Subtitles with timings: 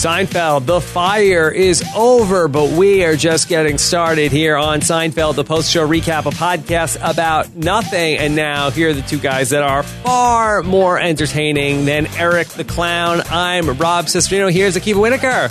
[0.00, 5.44] Seinfeld, the fire is over, but we are just getting started here on Seinfeld, the
[5.44, 8.16] post show recap, a podcast about nothing.
[8.16, 12.64] And now, here are the two guys that are far more entertaining than Eric the
[12.64, 13.20] Clown.
[13.28, 14.50] I'm Rob Cesternino.
[14.50, 15.50] Here's Akiva Whitaker.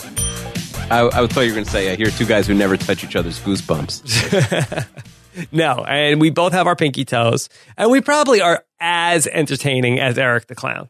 [0.90, 3.04] I, I thought you were going to say, I hear two guys who never touch
[3.04, 4.88] each other's goosebumps.
[5.52, 10.18] no, and we both have our pinky toes, and we probably are as entertaining as
[10.18, 10.90] Eric the Clown.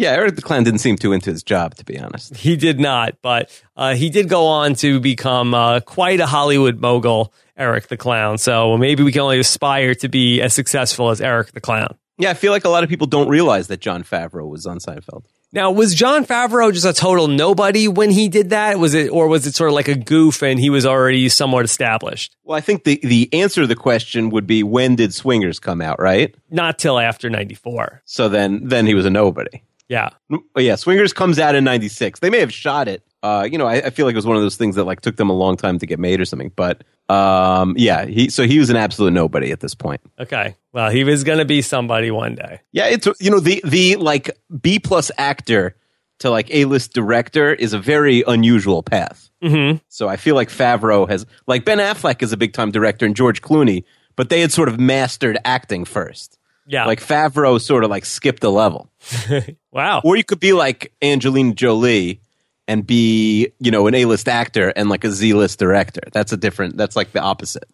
[0.00, 2.34] Yeah, Eric the Clown didn't seem too into his job, to be honest.
[2.34, 6.80] He did not, but uh, he did go on to become uh, quite a Hollywood
[6.80, 8.38] mogul, Eric the Clown.
[8.38, 11.98] So maybe we can only aspire to be as successful as Eric the Clown.
[12.16, 14.78] Yeah, I feel like a lot of people don't realize that Jon Favreau was on
[14.78, 15.24] Seinfeld.
[15.52, 18.78] Now, was Jon Favreau just a total nobody when he did that?
[18.78, 21.66] Was it, or was it sort of like a goof and he was already somewhat
[21.66, 22.34] established?
[22.42, 25.82] Well, I think the, the answer to the question would be when did Swingers come
[25.82, 26.34] out, right?
[26.48, 28.00] Not till after 94.
[28.06, 29.60] So then, then he was a nobody.
[29.90, 30.10] Yeah.
[30.32, 32.20] Oh, yeah, Swingers comes out in 96.
[32.20, 33.02] They may have shot it.
[33.24, 35.00] Uh, you know, I, I, feel like it was one of those things that like
[35.00, 36.52] took them a long time to get made or something.
[36.54, 40.00] But um, yeah, he so he was an absolute nobody at this point.
[40.18, 40.56] Okay.
[40.72, 42.60] Well, he was going to be somebody one day.
[42.72, 44.30] Yeah, it's you know the the like
[44.62, 45.76] B plus actor
[46.20, 49.28] to like A list director is a very unusual path.
[49.42, 49.78] Mm-hmm.
[49.88, 53.16] So I feel like Favreau has like Ben Affleck is a big time director and
[53.16, 53.84] George Clooney,
[54.16, 56.38] but they had sort of mastered acting first.
[56.70, 56.86] Yeah.
[56.86, 58.88] Like Favreau sort of like skipped a level.
[59.72, 60.00] wow.
[60.04, 62.20] Or you could be like Angelina Jolie
[62.68, 66.02] and be, you know, an A-list actor and like a Z-list director.
[66.12, 67.64] That's a different that's like the opposite.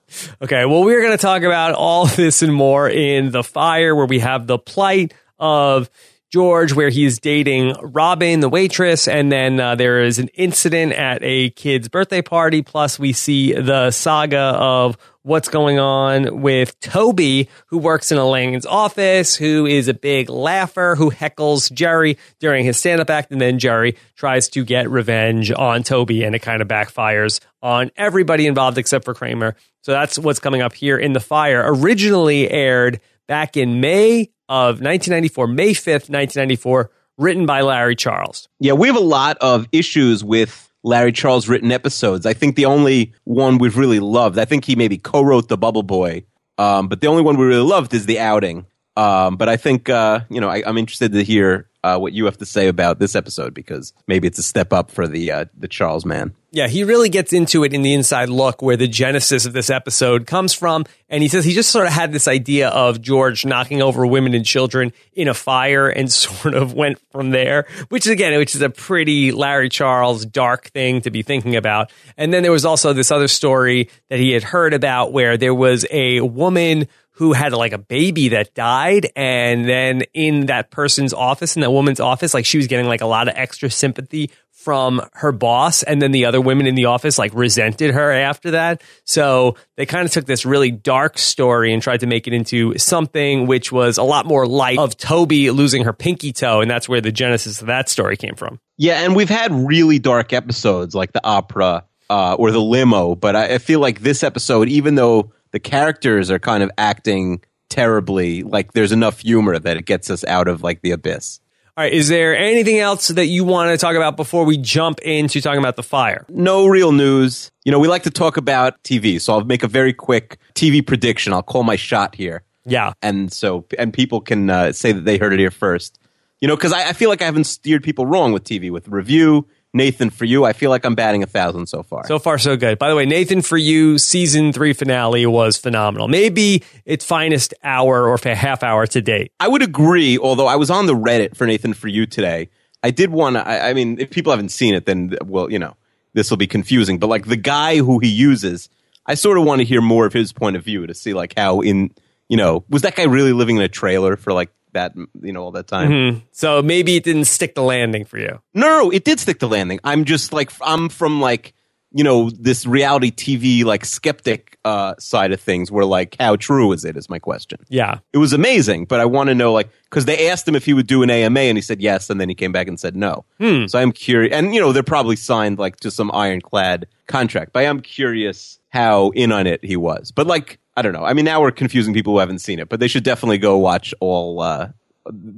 [0.40, 4.06] Okay, well we're going to talk about all this and more in The Fire where
[4.06, 5.90] we have the plight of
[6.32, 11.20] George, where he's dating Robin, the waitress, and then uh, there is an incident at
[11.22, 12.62] a kid's birthday party.
[12.62, 18.66] Plus, we see the saga of what's going on with Toby, who works in Elaine's
[18.66, 23.32] office, who is a big laugher, who heckles Jerry during his stand up act.
[23.32, 27.90] And then Jerry tries to get revenge on Toby, and it kind of backfires on
[27.96, 29.56] everybody involved except for Kramer.
[29.82, 31.62] So that's what's coming up here in The Fire.
[31.64, 38.48] Originally aired back in May of 1994, May 5th, 1994, written by Larry Charles.
[38.60, 42.26] Yeah, we have a lot of issues with Larry Charles written episodes.
[42.26, 45.58] I think the only one we've really loved, I think he maybe co wrote The
[45.58, 46.24] Bubble Boy,
[46.58, 48.66] um, but the only one we really loved is The Outing.
[48.96, 52.24] Um, but I think, uh, you know, I, I'm interested to hear uh, what you
[52.24, 55.44] have to say about this episode because maybe it's a step up for the uh,
[55.56, 56.34] the Charles man.
[56.50, 59.68] Yeah, he really gets into it in the inside look where the genesis of this
[59.68, 60.86] episode comes from.
[61.08, 64.32] And he says he just sort of had this idea of George knocking over women
[64.32, 68.54] and children in a fire and sort of went from there, which is again, which
[68.54, 71.92] is a pretty Larry Charles dark thing to be thinking about.
[72.16, 75.54] And then there was also this other story that he had heard about where there
[75.54, 81.12] was a woman who had like a baby that died and then in that person's
[81.12, 84.30] office in that woman's office like she was getting like a lot of extra sympathy
[84.66, 88.50] from her boss and then the other women in the office like resented her after
[88.50, 88.82] that.
[89.04, 92.76] So they kind of took this really dark story and tried to make it into
[92.76, 96.88] something which was a lot more light of toby losing her pinky toe and that's
[96.88, 98.58] where the genesis of that story came from.
[98.76, 103.36] Yeah and we've had really dark episodes like the opera uh, or the limo but
[103.36, 107.40] I, I feel like this episode even though the characters are kind of acting
[107.70, 108.42] terribly.
[108.42, 111.40] Like there's enough humor that it gets us out of like the abyss.
[111.78, 111.94] All right.
[111.94, 115.58] Is there anything else that you want to talk about before we jump into talking
[115.58, 116.26] about the fire?
[116.28, 117.50] No real news.
[117.64, 120.86] You know, we like to talk about TV, so I'll make a very quick TV
[120.86, 121.32] prediction.
[121.32, 122.42] I'll call my shot here.
[122.66, 122.92] Yeah.
[123.00, 125.98] And so, and people can uh, say that they heard it here first.
[126.42, 128.88] You know, because I, I feel like I haven't steered people wrong with TV, with
[128.88, 130.44] review, Nathan for you.
[130.44, 132.06] I feel like I'm batting a thousand so far.
[132.06, 132.78] So far, so good.
[132.78, 136.08] By the way, Nathan for you season three finale was phenomenal.
[136.08, 139.32] Maybe its finest hour or half hour to date.
[139.38, 140.18] I would agree.
[140.18, 142.48] Although I was on the Reddit for Nathan for you today,
[142.82, 143.46] I did want to.
[143.46, 145.76] I, I mean, if people haven't seen it, then well, you know,
[146.14, 146.98] this will be confusing.
[146.98, 148.68] But like the guy who he uses,
[149.04, 151.34] I sort of want to hear more of his point of view to see like
[151.36, 151.90] how in
[152.28, 155.42] you know was that guy really living in a trailer for like that you know
[155.42, 155.90] all that time.
[155.90, 156.18] Mm-hmm.
[156.32, 158.40] So maybe it didn't stick the landing for you.
[158.54, 159.80] No, no, it did stick the landing.
[159.82, 161.54] I'm just like I'm from like
[161.92, 165.70] you know this reality TV like skeptic uh, side of things.
[165.70, 166.96] Where like how true is it?
[166.96, 167.58] Is my question.
[167.68, 170.66] Yeah, it was amazing, but I want to know like because they asked him if
[170.66, 172.78] he would do an AMA and he said yes, and then he came back and
[172.78, 173.24] said no.
[173.40, 173.66] Hmm.
[173.66, 177.64] So I'm curious, and you know they're probably signed like to some ironclad contract, but
[177.64, 180.12] I'm curious how in on it he was.
[180.12, 181.04] But like I don't know.
[181.04, 183.56] I mean, now we're confusing people who haven't seen it, but they should definitely go
[183.58, 184.68] watch all, uh,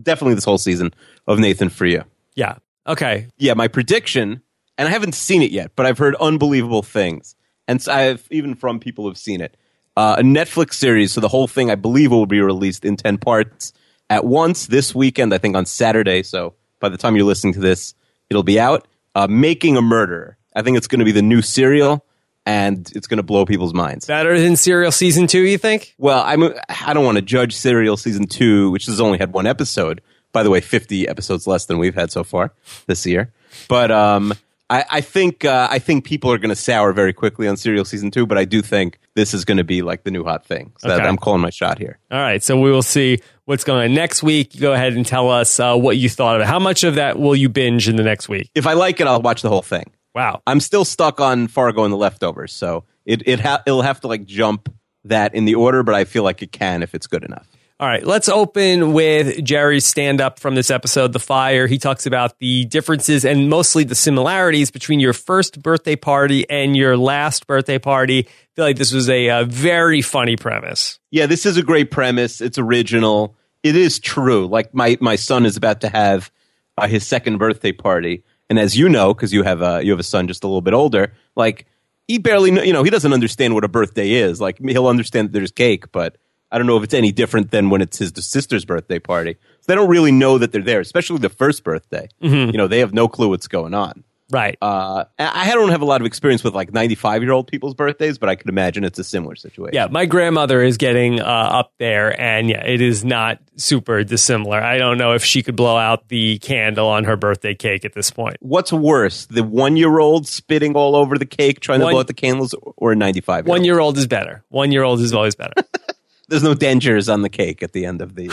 [0.02, 0.92] definitely this whole season
[1.26, 2.02] of Nathan for you.
[2.34, 2.56] Yeah.
[2.86, 3.28] Okay.
[3.38, 4.42] Yeah, my prediction,
[4.76, 7.34] and I haven't seen it yet, but I've heard unbelievable things,
[7.66, 9.56] and so I've even from people who've seen it.
[9.96, 13.18] Uh, a Netflix series, so the whole thing I believe will be released in ten
[13.18, 13.72] parts
[14.08, 15.34] at once this weekend.
[15.34, 16.22] I think on Saturday.
[16.22, 17.94] So by the time you're listening to this,
[18.30, 18.86] it'll be out.
[19.14, 20.36] uh, Making a Murderer.
[20.54, 22.04] I think it's going to be the new serial,
[22.48, 24.06] and it's going to blow people's minds.
[24.06, 25.94] Better than Serial season two, you think?
[25.98, 26.42] Well, I'm
[26.86, 30.00] I don't want to judge Serial season two, which has only had one episode.
[30.32, 32.52] By the way, 50 episodes less than we've had so far
[32.86, 33.32] this year.
[33.68, 34.32] But um,
[34.70, 37.84] I, I think uh, I think people are going to sour very quickly on Serial
[37.84, 38.26] season two.
[38.26, 40.72] But I do think this is going to be like the new hot thing.
[40.78, 41.06] So that Okay.
[41.08, 41.98] I'm calling my shot here.
[42.10, 44.58] All right, so we will see what's going on next week.
[44.58, 46.46] Go ahead and tell us uh, what you thought of it.
[46.48, 48.50] How much of that will you binge in the next week?
[48.54, 49.90] If I like it, I'll watch the whole thing.
[50.18, 50.42] Wow.
[50.48, 54.08] I'm still stuck on Fargo and the leftovers, so it it ha- it'll have to
[54.08, 54.68] like jump
[55.04, 57.46] that in the order, but I feel like it can if it's good enough.
[57.78, 61.68] All right, let's open with Jerry's stand up from this episode, The Fire.
[61.68, 66.76] He talks about the differences and mostly the similarities between your first birthday party and
[66.76, 68.26] your last birthday party.
[68.26, 70.98] I feel like this was a, uh very funny premise.
[71.12, 72.40] Yeah, this is a great premise.
[72.40, 73.36] It's original.
[73.62, 74.48] It is true.
[74.48, 76.32] Like my my son is about to have
[76.76, 80.00] uh, his second birthday party, and as you know, because you have a you have
[80.00, 81.66] a son just a little bit older, like
[82.06, 84.40] he barely know, you know he doesn't understand what a birthday is.
[84.40, 86.16] Like he'll understand that there's cake, but
[86.50, 89.36] I don't know if it's any different than when it's his sister's birthday party.
[89.60, 92.08] So they don't really know that they're there, especially the first birthday.
[92.22, 92.50] Mm-hmm.
[92.52, 94.04] You know, they have no clue what's going on.
[94.30, 94.58] Right.
[94.60, 98.18] Uh, I don't have a lot of experience with like 95 year old people's birthdays,
[98.18, 99.74] but I could imagine it's a similar situation.
[99.74, 104.60] Yeah, my grandmother is getting uh, up there, and yeah, it is not super dissimilar.
[104.60, 107.94] I don't know if she could blow out the candle on her birthday cake at
[107.94, 108.36] this point.
[108.40, 112.00] What's worse, the one year old spitting all over the cake trying One- to blow
[112.00, 113.58] out the candles, or a 95 year old?
[113.58, 114.44] One year old is better.
[114.48, 115.54] One year old is always better.
[116.28, 118.28] There's no dangers on the cake at the end of the.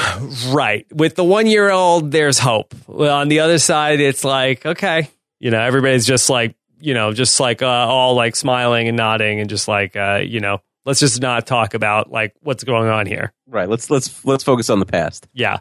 [0.53, 0.85] right.
[0.91, 2.75] With the one year old, there's hope.
[2.87, 5.07] Well, on the other side, it's like, okay,
[5.39, 9.39] you know, everybody's just like, you know, just like uh, all like smiling and nodding
[9.39, 13.05] and just like, uh, you know, let's just not talk about like what's going on
[13.05, 13.33] here.
[13.47, 13.69] right.
[13.69, 15.27] Let's let's let's focus on the past.
[15.33, 15.59] Yeah.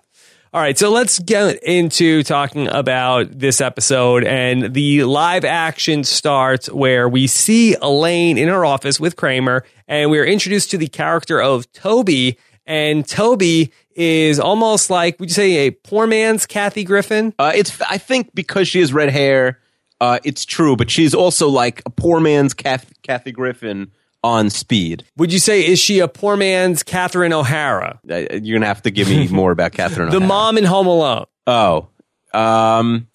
[0.53, 4.23] All right, so let's get into talking about this episode.
[4.23, 10.13] And the live action starts where we see Elaine in her office with Kramer, and
[10.13, 12.39] we're introduced to the character of Toby.
[12.67, 17.35] And Toby is almost like, would you say, a poor man's Kathy Griffin?
[17.37, 19.59] Uh, it's I think because she has red hair,
[20.05, 23.91] uh, it's true, but she's also like a poor man's Kath, Kathy Griffin
[24.23, 25.03] on speed.
[25.17, 28.01] Would you say, is she a poor man's Catherine O'Hara?
[28.09, 30.11] Uh, you're gonna have to give me more about Catherine.
[30.11, 30.29] The O'Hara.
[30.29, 31.25] mom in Home Alone.
[31.47, 31.89] Oh,
[32.35, 33.09] um,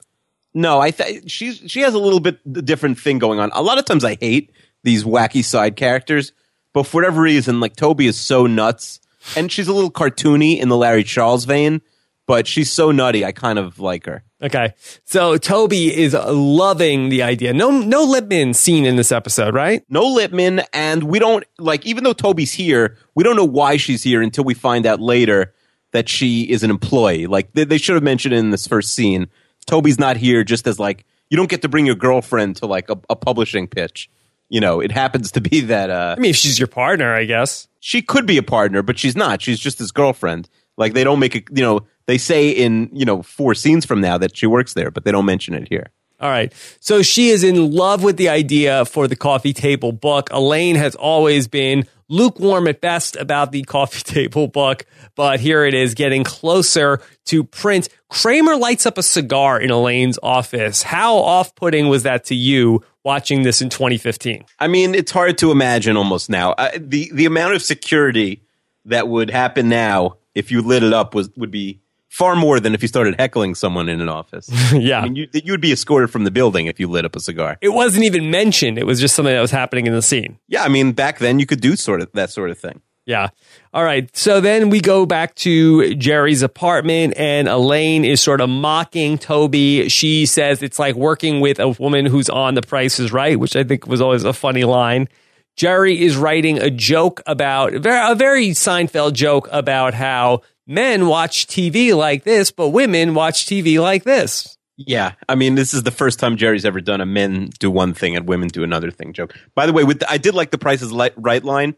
[0.55, 3.51] no, I th- she's she has a little bit different thing going on.
[3.53, 4.51] A lot of times I hate
[4.83, 6.31] these wacky side characters,
[6.73, 8.99] but for whatever reason, like Toby is so nuts,
[9.35, 11.81] and she's a little cartoony in the Larry Charles vein,
[12.25, 13.23] but she's so nutty.
[13.23, 14.23] I kind of like her.
[14.41, 14.73] Okay.
[15.03, 17.53] So Toby is loving the idea.
[17.53, 19.83] No, no Lipman scene in this episode, right?
[19.89, 24.03] No Lipman, and we don't like even though Toby's here, we don't know why she's
[24.03, 25.53] here until we find out later
[25.91, 27.27] that she is an employee.
[27.27, 29.27] Like they, they should have mentioned in this first scene.
[29.65, 32.89] Toby's not here just as like you don't get to bring your girlfriend to like
[32.89, 34.09] a, a publishing pitch.
[34.47, 37.25] You know, it happens to be that uh, I mean, if she's your partner, I
[37.25, 37.67] guess.
[37.81, 39.41] she could be a partner, but she's not.
[39.41, 40.49] She's just his girlfriend.
[40.77, 41.43] Like they don't make it.
[41.51, 44.89] You know, they say in you know four scenes from now that she works there,
[44.89, 45.91] but they don't mention it here.
[46.19, 46.51] All right.
[46.79, 50.31] So she is in love with the idea for the coffee table book.
[50.31, 55.75] Elaine has always been lukewarm at best about the coffee table book, but here it
[55.75, 57.89] is getting closer to print.
[58.09, 60.81] Kramer lights up a cigar in Elaine's office.
[60.81, 64.45] How off putting was that to you watching this in 2015?
[64.57, 66.53] I mean, it's hard to imagine almost now.
[66.53, 68.41] Uh, the the amount of security
[68.85, 72.73] that would happen now if you lit it up was would be far more than
[72.73, 74.49] if you started heckling someone in an office.
[74.73, 74.99] yeah.
[74.99, 77.57] I mean, you, you'd be escorted from the building if you lit up a cigar.
[77.61, 78.77] it wasn't even mentioned.
[78.77, 80.39] It was just something that was happening in the scene.
[80.47, 82.81] Yeah, I mean, back then you could do sort of that sort of thing.
[83.05, 83.29] Yeah.
[83.73, 84.15] All right.
[84.15, 89.89] So then we go back to Jerry's apartment, and Elaine is sort of mocking Toby.
[89.89, 93.55] She says it's like working with a woman who's on The Price is Right, which
[93.55, 95.07] I think was always a funny line.
[95.55, 101.95] Jerry is writing a joke about a very Seinfeld joke about how men watch TV
[101.97, 104.55] like this, but women watch TV like this.
[104.77, 107.93] Yeah, I mean, this is the first time Jerry's ever done a men do one
[107.93, 109.35] thing and women do another thing joke.
[109.53, 111.75] By the way, with the, I did like the Price is Right line.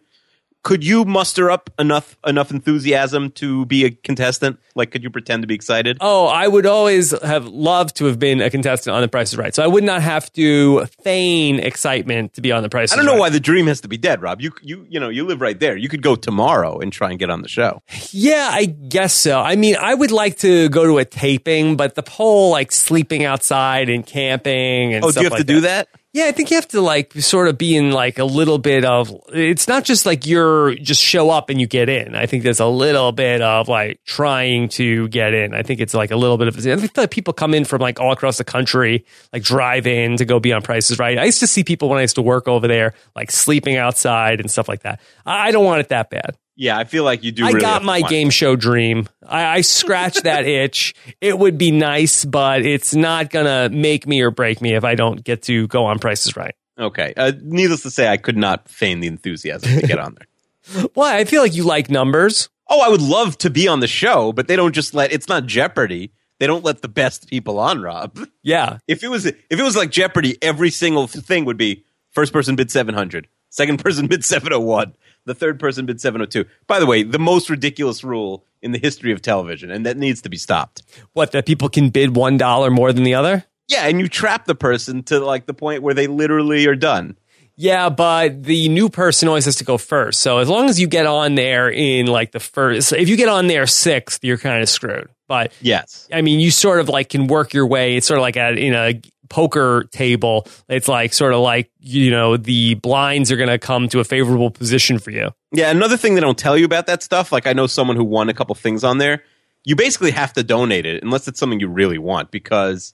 [0.64, 4.60] Could you muster up enough enough enthusiasm to be a contestant?
[4.76, 5.98] Like, could you pretend to be excited?
[6.02, 9.38] Oh, I would always have loved to have been a contestant on The Price is
[9.38, 9.56] Right.
[9.56, 12.96] So I would not have to feign excitement to be on The Price right.
[12.96, 13.20] I don't know Right.
[13.22, 14.40] why the dream has to be dead, Rob.
[14.40, 15.76] You you you know you live right there.
[15.76, 17.82] You could go tomorrow and try and get on the show.
[18.12, 19.40] Yeah, I guess so.
[19.40, 23.26] I mean, I would like to go to a taping, but the whole like sleeping
[23.26, 25.88] outside and camping and Oh, do you have like to do that?
[26.14, 28.84] Yeah, I think you have to like sort of be in like a little bit
[28.84, 32.16] of it's not just like you're just show up and you get in.
[32.16, 35.54] I think there's a little bit of like trying to get in.
[35.54, 37.80] I think it's like a little bit of I feel like people come in from
[37.80, 41.18] like all across the country, like drive in to go be on prices right.
[41.18, 44.42] I used to see people when I used to work over there, like sleeping outside
[44.42, 45.00] and stuff like that.
[45.26, 46.36] I don't want it that bad.
[46.56, 47.44] Yeah, I feel like you do.
[47.44, 49.08] I really got my game show dream.
[49.26, 50.94] I, I scratched that itch.
[51.20, 54.96] It would be nice, but it's not gonna make me or break me if I
[54.96, 56.56] don't get to go on prices right.
[56.78, 57.14] Okay.
[57.16, 60.86] Uh, needless to say, I could not feign the enthusiasm to get on there.
[60.94, 61.18] Why?
[61.18, 62.50] I feel like you like numbers.
[62.70, 65.12] Oh, I would love to be on the show, but they don't just let.
[65.12, 66.12] It's not Jeopardy.
[66.40, 68.18] They don't let the best people on, Rob.
[68.42, 68.80] Yeah.
[68.88, 72.56] If it was, if it was like Jeopardy, every single thing would be first person
[72.56, 74.96] bid seven hundred, second person bid seven hundred one,
[75.32, 76.46] the third person bid seven hundred two.
[76.68, 80.22] By the way, the most ridiculous rule in the history of television, and that needs
[80.24, 80.84] to be stopped.
[81.14, 83.46] What that people can bid one dollar more than the other?
[83.68, 87.18] Yeah, and you trap the person to like the point where they literally are done.
[87.56, 90.22] Yeah, but the new person always has to go first.
[90.22, 93.30] So as long as you get on there in like the first, if you get
[93.30, 95.10] on there sixth, you're kind of screwed.
[95.28, 96.08] But Yes.
[96.12, 97.96] I mean, you sort of like can work your way.
[97.96, 99.00] It's sort of like a, in a
[99.32, 100.46] poker table.
[100.68, 104.04] It's like sort of like, you know, the blinds are going to come to a
[104.04, 105.30] favorable position for you.
[105.54, 108.04] Yeah, another thing they don't tell you about that stuff, like I know someone who
[108.04, 109.24] won a couple things on there,
[109.64, 112.94] you basically have to donate it unless it's something you really want because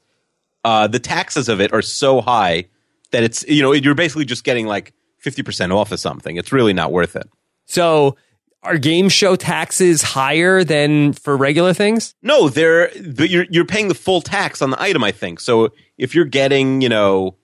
[0.64, 2.66] uh, the taxes of it are so high
[3.12, 4.94] that it's, you know, you're basically just getting like
[5.26, 6.38] 50% off of something.
[6.38, 7.28] It's really not worth it.
[7.66, 8.16] So
[8.64, 12.14] are game show taxes higher than for regular things?
[12.22, 15.40] No, they're, but you're, you're paying the full tax on the item, I think.
[15.40, 17.36] So if you're getting, you know,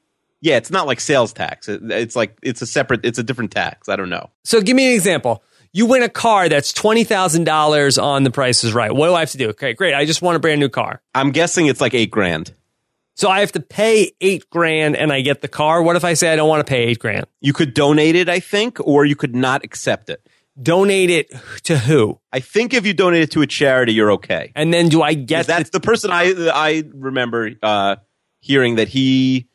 [0.41, 1.69] yeah, it's not like sales tax.
[1.69, 3.89] It, it's like, it's a separate, it's a different tax.
[3.89, 4.29] I don't know.
[4.43, 5.43] So give me an example.
[5.71, 8.91] You win a car that's $20,000 on the price is right.
[8.91, 9.49] What do I have to do?
[9.49, 9.93] Okay, great.
[9.95, 11.01] I just want a brand new car.
[11.15, 12.53] I'm guessing it's like eight grand.
[13.15, 15.81] So I have to pay eight grand and I get the car.
[15.81, 17.25] What if I say I don't want to pay eight grand?
[17.41, 20.27] You could donate it, I think, or you could not accept it.
[20.61, 21.31] Donate it
[21.63, 22.19] to who?
[22.31, 24.51] I think if you donate it to a charity, you're okay.
[24.55, 27.95] And then do I get that's the, the person I I remember uh,
[28.43, 29.47] hearing that he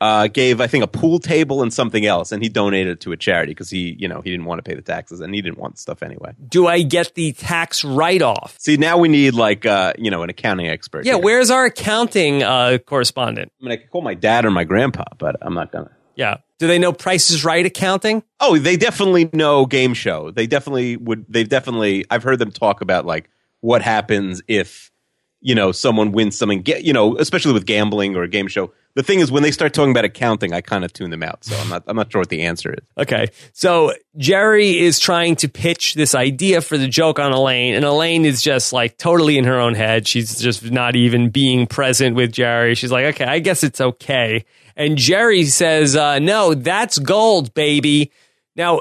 [0.00, 3.12] uh, gave I think a pool table and something else, and he donated it to
[3.12, 5.42] a charity because he you know he didn't want to pay the taxes and he
[5.42, 6.34] didn't want stuff anyway.
[6.48, 8.56] do I get the tax write off?
[8.58, 11.04] See, now we need like uh, you know an accounting expert.
[11.04, 11.22] Yeah, here.
[11.22, 13.52] where's our accounting uh, correspondent?
[13.60, 15.90] I mean, I could call my dad or my grandpa, but I'm not gonna.
[16.14, 16.38] Yeah.
[16.58, 18.22] Do they know Price is Right accounting?
[18.40, 20.30] Oh, they definitely know game show.
[20.30, 21.26] They definitely would.
[21.28, 22.06] They've definitely.
[22.10, 23.28] I've heard them talk about like
[23.60, 24.90] what happens if
[25.40, 26.62] you know someone wins something.
[26.62, 28.72] Get you know, especially with gambling or a game show.
[28.94, 31.44] The thing is, when they start talking about accounting, I kind of tune them out.
[31.44, 31.84] So I'm not.
[31.86, 32.84] I'm not sure what the answer is.
[32.96, 33.28] Okay.
[33.52, 38.24] So Jerry is trying to pitch this idea for the joke on Elaine, and Elaine
[38.24, 40.08] is just like totally in her own head.
[40.08, 42.74] She's just not even being present with Jerry.
[42.74, 44.46] She's like, okay, I guess it's okay.
[44.76, 48.12] And Jerry says, uh, no, that's gold, baby.
[48.56, 48.80] Now,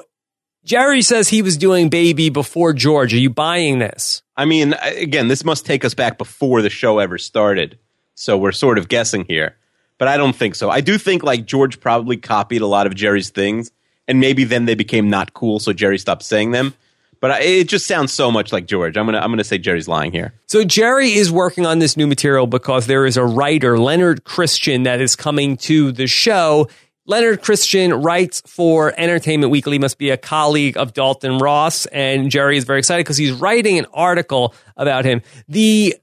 [0.66, 3.14] Jerry says he was doing baby before George.
[3.14, 4.24] Are you buying this?
[4.38, 7.80] I mean, again, this must take us back before the show ever started.
[8.16, 9.56] So we're sort of guessing here.
[9.98, 10.70] But I don't think so.
[10.70, 13.72] I do think like George probably copied a lot of Jerry's things,
[14.08, 16.74] and maybe then they became not cool, so Jerry stopped saying them.
[17.22, 18.98] But I, it just sounds so much like George.
[18.98, 20.34] I'm gonna I'm gonna say Jerry's lying here.
[20.48, 24.84] So Jerry is working on this new material because there is a writer, Leonard Christian,
[24.84, 26.68] that is coming to the show.
[27.08, 32.58] Leonard Christian writes for Entertainment Weekly, must be a colleague of Dalton Ross, and Jerry
[32.58, 35.22] is very excited because he's writing an article about him.
[35.48, 35.96] The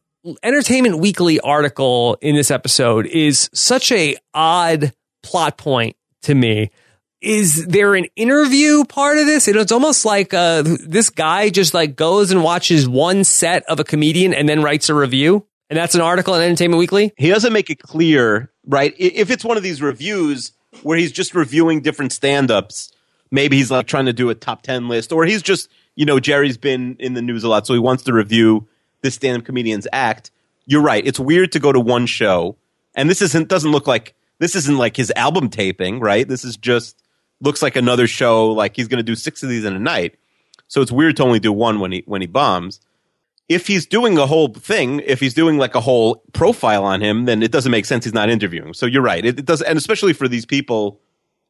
[0.44, 4.92] Entertainment Weekly article in this episode is such a odd
[5.24, 6.70] plot point to me.
[7.20, 9.48] Is there an interview part of this?
[9.48, 13.84] It's almost like uh, this guy just like goes and watches one set of a
[13.84, 17.12] comedian and then writes a review, and that's an article in Entertainment Weekly.
[17.16, 18.94] He doesn't make it clear, right?
[18.96, 20.52] If it's one of these reviews
[20.82, 22.92] where he's just reviewing different stand-ups,
[23.30, 26.18] maybe he's like trying to do a top 10 list or he's just, you know,
[26.18, 28.66] Jerry's been in the news a lot so he wants to review
[29.02, 30.30] this stand-up comedian's act.
[30.66, 31.06] You're right.
[31.06, 32.56] It's weird to go to one show
[32.94, 36.26] and this isn't doesn't look like this isn't like his album taping, right?
[36.26, 37.02] This is just
[37.40, 40.16] looks like another show like he's going to do 6 of these in a night.
[40.68, 42.80] So it's weird to only do one when he when he bombs
[43.54, 47.24] if he's doing a whole thing, if he's doing like a whole profile on him,
[47.24, 48.74] then it doesn't make sense he's not interviewing.
[48.74, 49.24] So you're right.
[49.24, 51.00] It, it does, and especially for these people,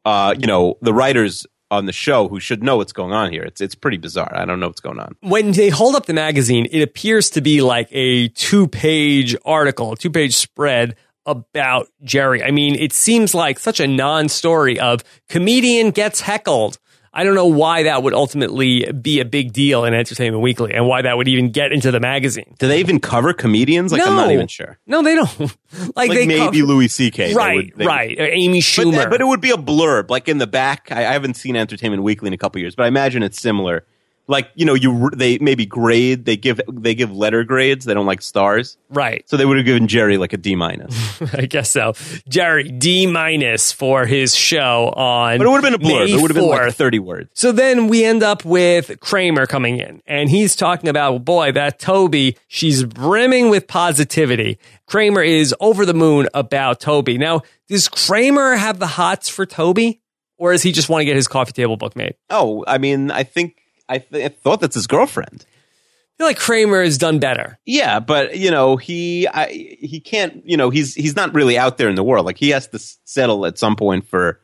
[0.04, 3.42] uh, you know, the writers on the show who should know what's going on here.
[3.42, 4.30] It's it's pretty bizarre.
[4.34, 5.16] I don't know what's going on.
[5.20, 9.96] When they hold up the magazine, it appears to be like a two page article,
[9.96, 12.42] two page spread about Jerry.
[12.42, 16.78] I mean, it seems like such a non story of comedian gets heckled.
[17.14, 20.86] I don't know why that would ultimately be a big deal in Entertainment Weekly and
[20.86, 22.54] why that would even get into the magazine.
[22.58, 23.92] Do they even cover comedians?
[23.92, 24.78] Like I'm not even sure.
[24.86, 25.38] No, they don't.
[25.40, 25.50] like,
[25.94, 27.28] Like they maybe cover- Louis C.K.
[27.28, 28.18] they right, would- they right.
[28.18, 28.92] Or Amy Schumer.
[28.92, 30.88] that- but it would be a blurb, like in the back.
[30.90, 33.84] I, I haven't seen Entertainment Weekly in a couple years, but I imagine it's similar.
[34.28, 36.24] Like you know, you they maybe grade.
[36.24, 37.84] They give they give letter grades.
[37.84, 39.28] They don't like stars, right.
[39.28, 41.20] so they would have given Jerry like a D minus.
[41.34, 41.94] I guess so.
[42.28, 45.38] Jerry D minus for his show on.
[45.38, 46.06] But it would have been a blurb.
[46.06, 47.30] May it would have been like thirty words.
[47.34, 51.80] So then we end up with Kramer coming in, and he's talking about, boy, that
[51.80, 54.58] Toby, she's brimming with positivity.
[54.86, 57.18] Kramer is over the moon about Toby.
[57.18, 60.00] Now, does Kramer have the hots for Toby,
[60.38, 62.14] or does he just want to get his coffee table book made?
[62.30, 63.61] Oh, I mean, I think
[63.92, 65.44] I, th- I thought that's his girlfriend.
[65.44, 67.58] I feel like Kramer has done better.
[67.64, 70.42] Yeah, but you know, he I, he can't.
[70.46, 72.26] You know, he's he's not really out there in the world.
[72.26, 74.38] Like he has to settle at some point for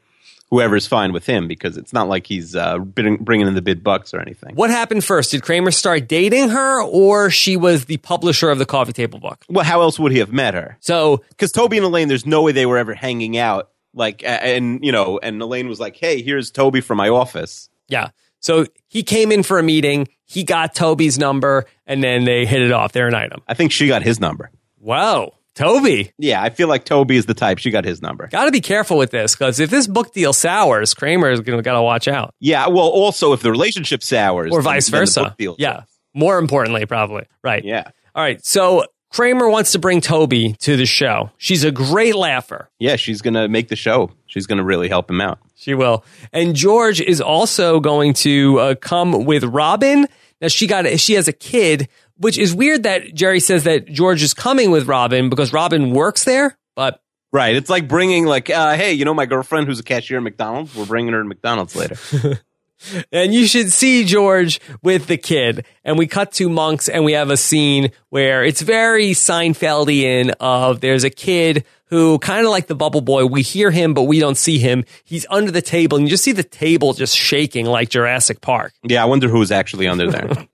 [0.51, 4.15] whoever's fine with him because it's not like he's uh, bringing in the big bucks
[4.15, 4.55] or anything.
[4.55, 5.31] What happened first?
[5.31, 9.45] Did Kramer start dating her, or she was the publisher of the coffee table book?
[9.49, 10.79] Well, how else would he have met her?
[10.81, 13.71] So Because Toby and Elaine, there's no way they were ever hanging out.
[13.95, 18.11] Like, and you know, and Elaine was like, "Hey, here's Toby from my office." Yeah.
[18.41, 20.09] So he came in for a meeting.
[20.25, 22.93] He got Toby's number, and then they hit it off.
[22.93, 23.41] They're an item.
[23.49, 24.51] I think she got his number.
[24.79, 27.59] Wow, Toby, Yeah, I feel like Toby is the type.
[27.59, 28.29] She got his number.
[28.29, 31.59] got to be careful with this because if this book deal sours, Kramer is going
[31.59, 32.69] to got to watch out, Yeah.
[32.69, 35.23] Well, also if the relationship sours, or then- vice then the versa.
[35.25, 35.83] book deal Yeah.
[36.15, 37.65] More importantly, probably right.
[37.65, 37.91] Yeah.
[38.15, 38.45] All right.
[38.45, 41.31] So Kramer wants to bring Toby to the show.
[41.39, 42.71] She's a great laugher.
[42.79, 44.11] Yeah, she's gonna make the show.
[44.27, 45.39] She's gonna really help him out.
[45.55, 46.05] She will.
[46.33, 50.07] And George is also going to uh, come with Robin.
[50.41, 54.23] Now she got she has a kid, which is weird that Jerry says that George
[54.23, 56.57] is coming with Robin because Robin works there.
[56.77, 57.57] But Right.
[57.57, 60.75] It's like bringing like, uh, hey, you know my girlfriend who's a cashier at McDonald's.
[60.75, 61.97] We're bringing her to McDonald's later.
[63.13, 65.65] and you should see George with the kid.
[65.85, 70.35] And we cut to Monk's, and we have a scene where it's very Seinfeldian.
[70.41, 73.27] Of there's a kid who kind of like the Bubble Boy.
[73.27, 74.85] We hear him, but we don't see him.
[75.05, 78.73] He's under the table, and you just see the table just shaking like Jurassic Park.
[78.83, 80.31] yeah, I wonder who's actually under there.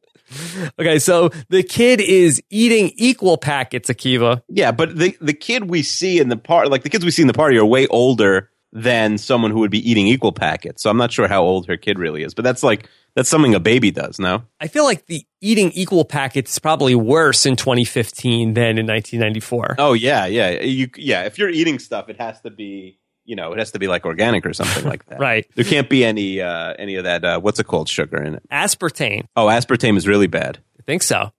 [0.81, 4.43] Okay, so the kid is eating equal packets, Akiva.
[4.49, 7.23] yeah, but the the kid we see in the part, like the kids we see
[7.23, 10.83] in the party, are way older than someone who would be eating equal packets.
[10.83, 12.35] So I'm not sure how old her kid really is.
[12.35, 14.19] But that's like that's something a baby does.
[14.19, 14.43] No.
[14.61, 19.77] I feel like the eating equal packets is probably worse in 2015 than in 1994.
[19.79, 20.61] Oh yeah, yeah.
[20.61, 21.23] You yeah.
[21.23, 24.05] If you're eating stuff, it has to be you know it has to be like
[24.05, 25.21] organic or something like that.
[25.25, 25.47] Right.
[25.55, 27.25] There can't be any uh, any of that.
[27.25, 27.89] Uh, what's it called?
[27.89, 28.43] Sugar in it.
[28.51, 29.27] Aspartame.
[29.37, 30.59] Oh, aspartame is really bad.
[30.79, 31.33] I think so.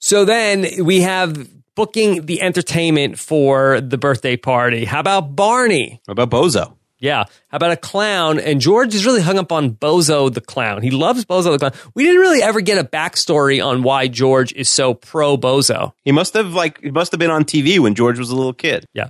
[0.00, 4.84] So then we have booking the entertainment for the birthday party.
[4.84, 6.00] How about Barney?
[6.06, 6.76] What about Bozo?
[6.98, 7.24] Yeah.
[7.48, 8.38] How about a clown?
[8.38, 10.80] And George is really hung up on Bozo the clown.
[10.82, 11.72] He loves Bozo the clown.
[11.94, 15.92] We didn't really ever get a backstory on why George is so pro Bozo.
[16.02, 18.54] He must have like he must have been on TV when George was a little
[18.54, 18.86] kid.
[18.94, 19.08] Yeah.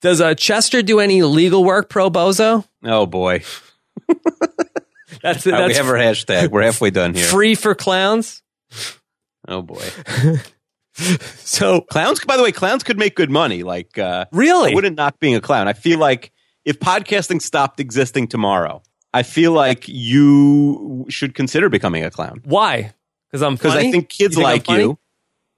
[0.00, 2.64] Does uh, Chester do any legal work pro Bozo?
[2.82, 3.42] Oh boy,
[5.22, 6.50] That's Uh, we have our hashtag.
[6.50, 7.24] We're halfway done here.
[7.26, 8.42] free for clowns.
[9.48, 9.82] Oh boy,
[11.46, 12.24] So clowns.
[12.24, 13.62] By the way, clowns could make good money.
[13.62, 15.68] Like uh, really, I wouldn't knock being a clown.
[15.68, 16.32] I feel like
[16.64, 22.92] if podcasting stopped existing tomorrow, I feel like you should consider becoming a clown why?
[23.30, 23.74] Because I'm because?
[23.74, 24.98] I think kids You think like you.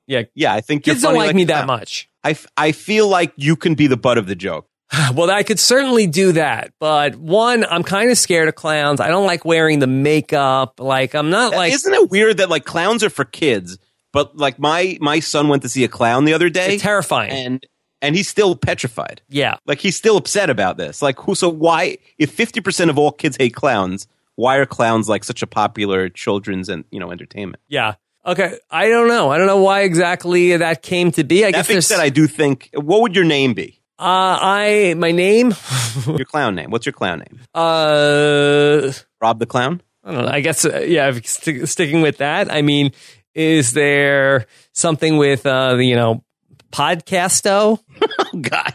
[0.06, 2.08] Yeah, Yeah, I think kids you're don't funny like me that much.
[2.22, 4.68] I, f- I feel like you can be the butt of the joke.
[5.14, 9.00] Well, I could certainly do that, but one, I'm kind of scared of clowns.
[9.00, 10.78] I don't like wearing the makeup.
[10.78, 13.78] Like I'm not like Isn't it weird that like clowns are for kids,
[14.16, 17.30] but like my my son went to see a clown the other day, it's terrifying.
[17.32, 17.66] and
[18.02, 19.20] and he's still petrified.
[19.28, 21.02] yeah, Like he's still upset about this.
[21.02, 21.34] Like who?
[21.34, 21.98] So why?
[22.18, 26.08] If fifty percent of all kids hate clowns, why are clowns like such a popular
[26.08, 27.62] children's and you know entertainment?
[27.68, 27.94] yeah.
[28.26, 29.30] Okay, I don't know.
[29.30, 31.44] I don't know why exactly that came to be.
[31.44, 32.70] I That guess being said, I do think.
[32.74, 33.80] What would your name be?
[34.00, 35.54] uh, I my name.
[36.06, 36.70] Your clown name.
[36.72, 37.38] What's your clown name?
[37.54, 39.80] Uh, Rob the clown.
[40.04, 40.30] I don't know.
[40.30, 41.10] I guess uh, yeah.
[41.24, 42.52] St- sticking with that.
[42.52, 42.92] I mean,
[43.36, 46.24] is there something with uh, the you know
[46.72, 47.78] podcasto?
[48.18, 48.74] Oh God,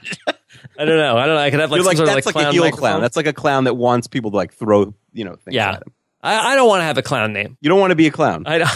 [0.79, 1.17] I don't know.
[1.17, 1.41] I don't know.
[1.41, 3.01] I could have like you're some like sort of like like, clown a clown.
[3.01, 5.71] That's like a clown that wants people to like throw you know things Yeah.
[5.73, 5.93] at him.
[6.21, 7.57] I, I don't want to have a clown name.
[7.59, 8.43] You don't want to be a clown.
[8.45, 8.69] I don't,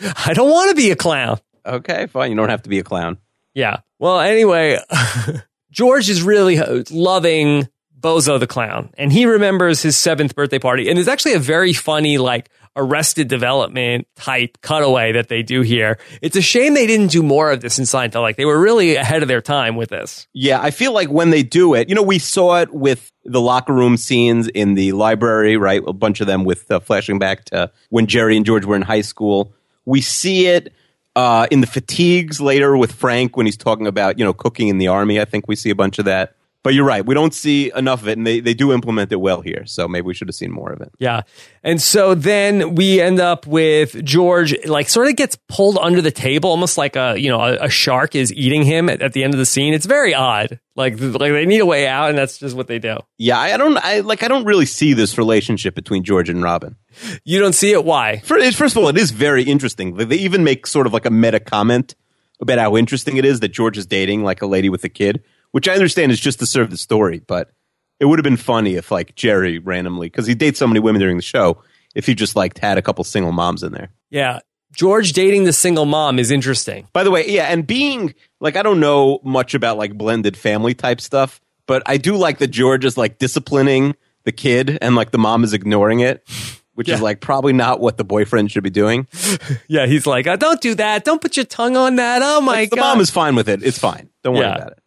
[0.26, 1.40] I don't want to be a clown.
[1.66, 2.30] Okay, fine.
[2.30, 3.18] You don't have to be a clown.
[3.52, 3.80] Yeah.
[3.98, 4.78] Well, anyway,
[5.70, 6.58] George is really
[6.90, 7.68] loving
[8.04, 10.88] Bozo the Clown, and he remembers his seventh birthday party.
[10.88, 15.96] And there's actually a very funny, like, arrested development type cutaway that they do here.
[16.20, 18.20] It's a shame they didn't do more of this in Seinfeld.
[18.20, 20.26] Like, they were really ahead of their time with this.
[20.34, 23.40] Yeah, I feel like when they do it, you know, we saw it with the
[23.40, 25.80] locker room scenes in the library, right?
[25.86, 28.82] A bunch of them with uh, flashing back to when Jerry and George were in
[28.82, 29.54] high school.
[29.86, 30.74] We see it
[31.16, 34.76] uh, in the fatigues later with Frank when he's talking about, you know, cooking in
[34.76, 35.20] the army.
[35.20, 36.34] I think we see a bunch of that.
[36.64, 37.04] But you're right.
[37.04, 39.66] We don't see enough of it, and they, they do implement it well here.
[39.66, 40.90] So maybe we should have seen more of it.
[40.98, 41.20] Yeah.
[41.62, 46.10] And so then we end up with George, like, sort of gets pulled under the
[46.10, 49.24] table, almost like a, you know, a, a shark is eating him at, at, the
[49.24, 49.74] end of the scene.
[49.74, 50.58] It's very odd.
[50.74, 52.96] Like, like they need a way out, and that's just what they do.
[53.18, 53.38] Yeah.
[53.38, 56.76] I don't, I like, I don't really see this relationship between George and Robin.
[57.24, 57.84] You don't see it?
[57.84, 58.20] Why?
[58.20, 59.96] First, first of all, it is very interesting.
[59.96, 61.94] They even make sort of like a meta comment
[62.40, 65.22] about how interesting it is that George is dating like a lady with a kid
[65.54, 67.52] which I understand is just to serve the story, but
[68.00, 71.00] it would have been funny if like Jerry randomly, because he dates so many women
[71.00, 71.62] during the show,
[71.94, 73.90] if he just like had a couple single moms in there.
[74.10, 74.40] Yeah.
[74.74, 76.88] George dating the single mom is interesting.
[76.92, 80.74] By the way, yeah, and being like I don't know much about like blended family
[80.74, 85.12] type stuff, but I do like that George is like disciplining the kid and like
[85.12, 86.28] the mom is ignoring it.
[86.74, 86.96] Which yeah.
[86.96, 89.06] is like probably not what the boyfriend should be doing.
[89.68, 91.04] yeah, he's like, oh, "Don't do that!
[91.04, 92.20] Don't put your tongue on that!
[92.24, 93.62] Oh my like, god!" The mom is fine with it.
[93.62, 94.10] It's fine.
[94.24, 94.56] Don't worry yeah.
[94.56, 94.78] about it.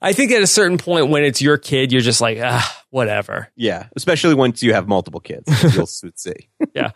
[0.00, 3.48] I think at a certain point when it's your kid, you're just like, ah, whatever.
[3.56, 6.48] Yeah, especially once you have multiple kids, you'll see.
[6.74, 6.90] yeah.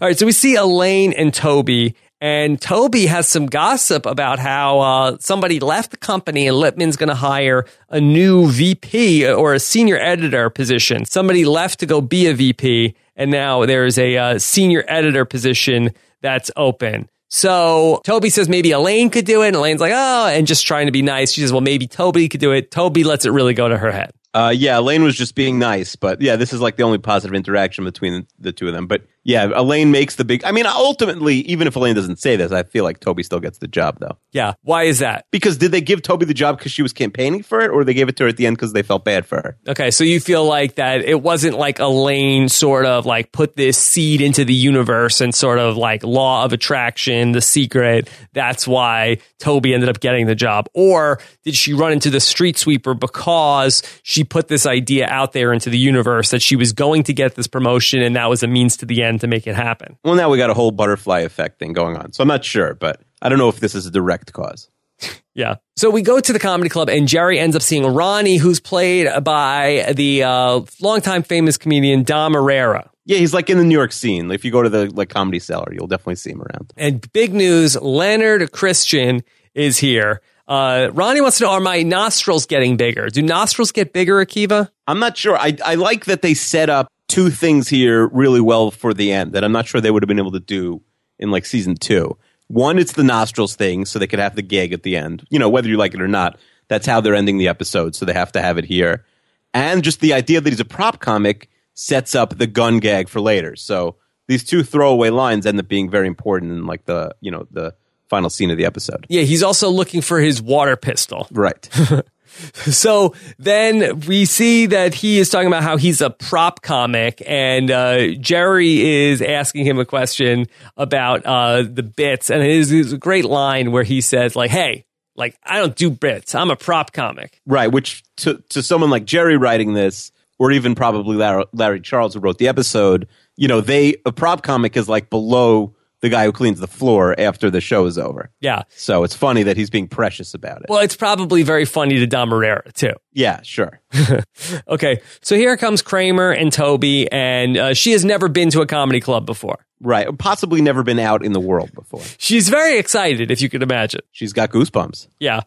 [0.00, 4.78] All right, so we see Elaine and Toby, and Toby has some gossip about how
[4.78, 9.58] uh, somebody left the company and Lipman's going to hire a new VP or a
[9.58, 11.04] senior editor position.
[11.04, 15.90] Somebody left to go be a VP, and now there's a uh, senior editor position
[16.20, 17.08] that's open.
[17.34, 19.48] So Toby says maybe Elaine could do it.
[19.48, 21.32] And Elaine's like, oh, and just trying to be nice.
[21.32, 22.70] She says, well, maybe Toby could do it.
[22.70, 24.12] Toby lets it really go to her head.
[24.34, 27.34] Uh, yeah, Elaine was just being nice, but yeah, this is like the only positive
[27.34, 28.86] interaction between the two of them.
[28.86, 30.44] But yeah, Elaine makes the big.
[30.44, 33.58] I mean, ultimately, even if Elaine doesn't say this, I feel like Toby still gets
[33.58, 34.18] the job, though.
[34.32, 34.54] Yeah.
[34.62, 35.26] Why is that?
[35.30, 37.94] Because did they give Toby the job because she was campaigning for it, or they
[37.94, 39.56] gave it to her at the end because they felt bad for her?
[39.68, 43.78] Okay, so you feel like that it wasn't like Elaine sort of like put this
[43.78, 48.10] seed into the universe and sort of like law of attraction, the secret.
[48.32, 52.58] That's why Toby ended up getting the job, or did she run into the street
[52.58, 57.04] sweeper because she put this idea out there into the universe that she was going
[57.04, 59.54] to get this promotion, and that was a means to the end to make it
[59.54, 59.98] happen.
[60.04, 62.12] Well, now we got a whole butterfly effect thing going on.
[62.12, 64.68] So I'm not sure, but I don't know if this is a direct cause.
[65.34, 65.56] yeah.
[65.76, 69.08] So we go to the comedy club, and Jerry ends up seeing Ronnie, who's played
[69.24, 72.88] by the uh, longtime famous comedian Dom Irrera.
[73.04, 74.30] Yeah, he's like in the New York scene.
[74.30, 76.72] If you go to the like comedy cellar, you'll definitely see him around.
[76.76, 79.22] And big news: Leonard Christian
[79.54, 80.20] is here.
[80.46, 83.08] Uh, Ronnie wants to know: Are my nostrils getting bigger?
[83.08, 84.70] Do nostrils get bigger, Akiva?
[84.86, 85.36] I'm not sure.
[85.36, 89.34] I I like that they set up two things here really well for the end
[89.34, 90.80] that I'm not sure they would have been able to do
[91.18, 92.16] in like season two.
[92.48, 95.22] One, it's the nostrils thing, so they could have the gag at the end.
[95.28, 98.06] You know, whether you like it or not, that's how they're ending the episode, so
[98.06, 99.04] they have to have it here.
[99.52, 103.20] And just the idea that he's a prop comic sets up the gun gag for
[103.20, 103.56] later.
[103.56, 103.96] So
[104.26, 107.74] these two throwaway lines end up being very important in like the you know the
[108.08, 109.06] final scene of the episode.
[109.10, 111.28] Yeah, he's also looking for his water pistol.
[111.30, 111.68] Right.
[112.72, 117.70] So then we see that he is talking about how he's a prop comic, and
[117.70, 122.98] uh, Jerry is asking him a question about uh, the bits, and it is a
[122.98, 124.84] great line where he says, "Like, hey,
[125.16, 126.34] like I don't do bits.
[126.34, 127.68] I'm a prop comic." Right.
[127.68, 132.20] Which to to someone like Jerry writing this, or even probably Larry, Larry Charles who
[132.20, 136.32] wrote the episode, you know, they a prop comic is like below the guy who
[136.32, 138.30] cleans the floor after the show is over.
[138.40, 138.62] Yeah.
[138.70, 140.66] So it's funny that he's being precious about it.
[140.68, 142.92] Well, it's probably very funny to Dom Irrera, too.
[143.12, 143.80] Yeah, sure.
[144.68, 145.00] okay.
[145.22, 149.00] So here comes Kramer and Toby, and uh, she has never been to a comedy
[149.00, 149.64] club before.
[149.80, 150.06] Right.
[150.18, 152.02] Possibly never been out in the world before.
[152.18, 154.00] She's very excited, if you can imagine.
[154.10, 155.08] She's got goosebumps.
[155.20, 155.42] Yeah.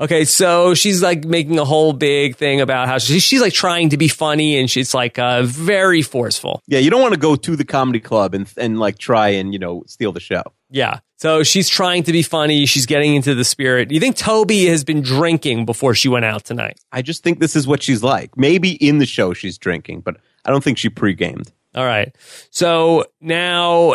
[0.00, 3.90] Okay, so she's like making a whole big thing about how she, she's like trying
[3.90, 6.62] to be funny and she's like uh, very forceful.
[6.66, 9.52] Yeah, you don't want to go to the comedy club and and like try and
[9.52, 10.42] you know steal the show.
[10.70, 12.64] Yeah, so she's trying to be funny.
[12.66, 13.90] She's getting into the spirit.
[13.90, 16.78] You think Toby has been drinking before she went out tonight?
[16.92, 18.36] I just think this is what she's like.
[18.36, 21.50] Maybe in the show she's drinking, but I don't think she pre-gamed.
[21.74, 22.14] All right.
[22.50, 23.94] So now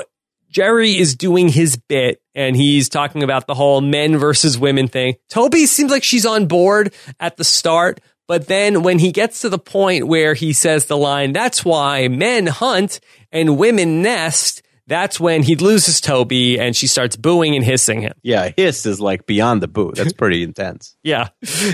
[0.50, 5.16] Jerry is doing his bit and he's talking about the whole men versus women thing.
[5.30, 9.50] Toby seems like she's on board at the start, but then when he gets to
[9.50, 13.00] the point where he says the line, that's why men hunt
[13.32, 18.14] and women nest, that's when he loses Toby and she starts booing and hissing him.
[18.22, 19.92] Yeah, hiss is like beyond the boo.
[19.96, 20.96] That's pretty intense.
[21.04, 21.30] Yeah.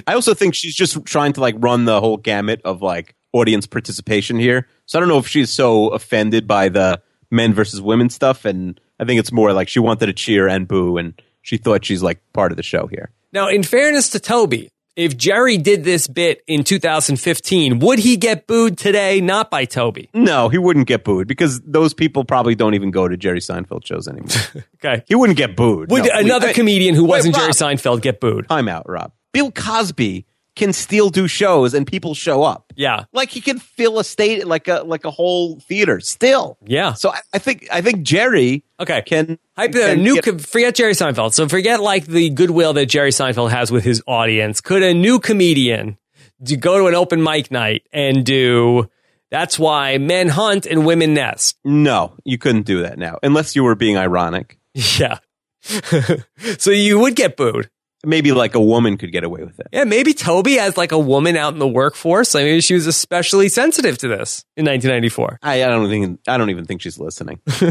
[0.07, 3.67] I also think she's just trying to like run the whole gamut of like audience
[3.67, 4.67] participation here.
[4.85, 8.79] So I don't know if she's so offended by the men versus women stuff, and
[8.99, 12.03] I think it's more like she wanted to cheer and boo, and she thought she's
[12.03, 13.11] like part of the show here.
[13.31, 18.47] Now, in fairness to Toby, if Jerry did this bit in 2015, would he get
[18.47, 19.21] booed today?
[19.21, 20.09] Not by Toby.
[20.13, 23.85] No, he wouldn't get booed because those people probably don't even go to Jerry Seinfeld
[23.85, 24.29] shows anymore.
[24.81, 25.03] Okay.
[25.09, 25.91] he wouldn't get booed.
[25.91, 28.47] Would No, another comedian who Wait, wasn't Jerry Seinfeld get booed?
[28.47, 29.11] Time out, Rob.
[29.33, 30.25] Bill Cosby
[30.59, 32.71] can still do shows and people show up.
[32.75, 33.05] Yeah.
[33.13, 36.57] Like he can fill a state like a like a whole theater still.
[36.65, 36.93] Yeah.
[36.93, 39.01] So I, I think I think Jerry Okay.
[39.01, 41.33] can Hype, uh, new, get- forget Jerry Seinfeld.
[41.33, 44.61] So forget like the goodwill that Jerry Seinfeld has with his audience.
[44.61, 45.97] Could a new comedian
[46.43, 48.89] do, go to an open mic night and do
[49.31, 51.57] that's why men hunt and women nest?
[51.63, 54.57] No, you couldn't do that now unless you were being ironic.
[54.99, 55.17] Yeah.
[56.57, 57.69] so you would get booed.
[58.05, 59.67] Maybe like a woman could get away with it.
[59.73, 62.33] Yeah, maybe Toby as like a woman out in the workforce.
[62.33, 65.39] I mean, she was especially sensitive to this in 1994.
[65.41, 67.41] I, I don't think I don't even think she's listening.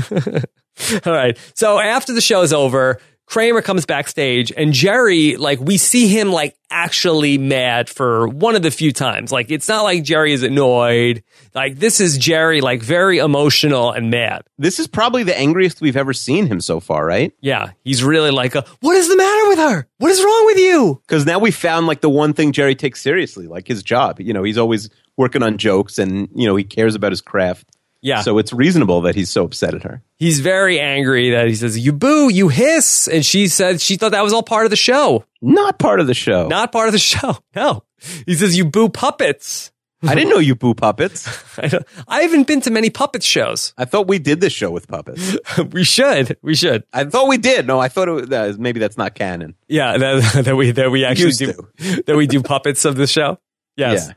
[1.06, 1.38] All right.
[1.54, 6.56] So after the show's over, Kramer comes backstage and Jerry, like, we see him like
[6.70, 9.30] actually mad for one of the few times.
[9.30, 11.22] Like, it's not like Jerry is annoyed.
[11.54, 14.42] Like, this is Jerry, like, very emotional and mad.
[14.56, 17.32] This is probably the angriest we've ever seen him so far, right?
[17.40, 17.72] Yeah.
[17.84, 19.88] He's really like, a, what is the matter with her?
[19.98, 21.02] What is wrong with you?
[21.06, 24.20] Because now we found like the one thing Jerry takes seriously, like his job.
[24.20, 24.88] You know, he's always
[25.18, 27.66] working on jokes and you know he cares about his craft.
[28.00, 28.20] Yeah.
[28.22, 30.02] So it's reasonable that he's so upset at her.
[30.18, 33.08] He's very angry that he says, you boo, you hiss.
[33.08, 35.24] And she said she thought that was all part of the show.
[35.42, 36.48] Not part of the show.
[36.48, 37.38] Not part of the show.
[37.54, 37.84] No.
[38.26, 39.72] He says, you boo puppets.
[40.00, 41.26] I didn't know you boo puppets.
[41.58, 43.72] I, I haven't been to many puppet shows.
[43.76, 45.37] I thought we did this show with puppets.
[45.72, 46.37] we should.
[46.40, 46.84] We should.
[46.92, 47.66] I thought we did.
[47.66, 49.56] No, I thought it was, uh, maybe that's not canon.
[49.66, 53.08] Yeah, that, that we that we actually Used do that we do puppets of the
[53.08, 53.38] show.
[53.76, 54.11] Yes.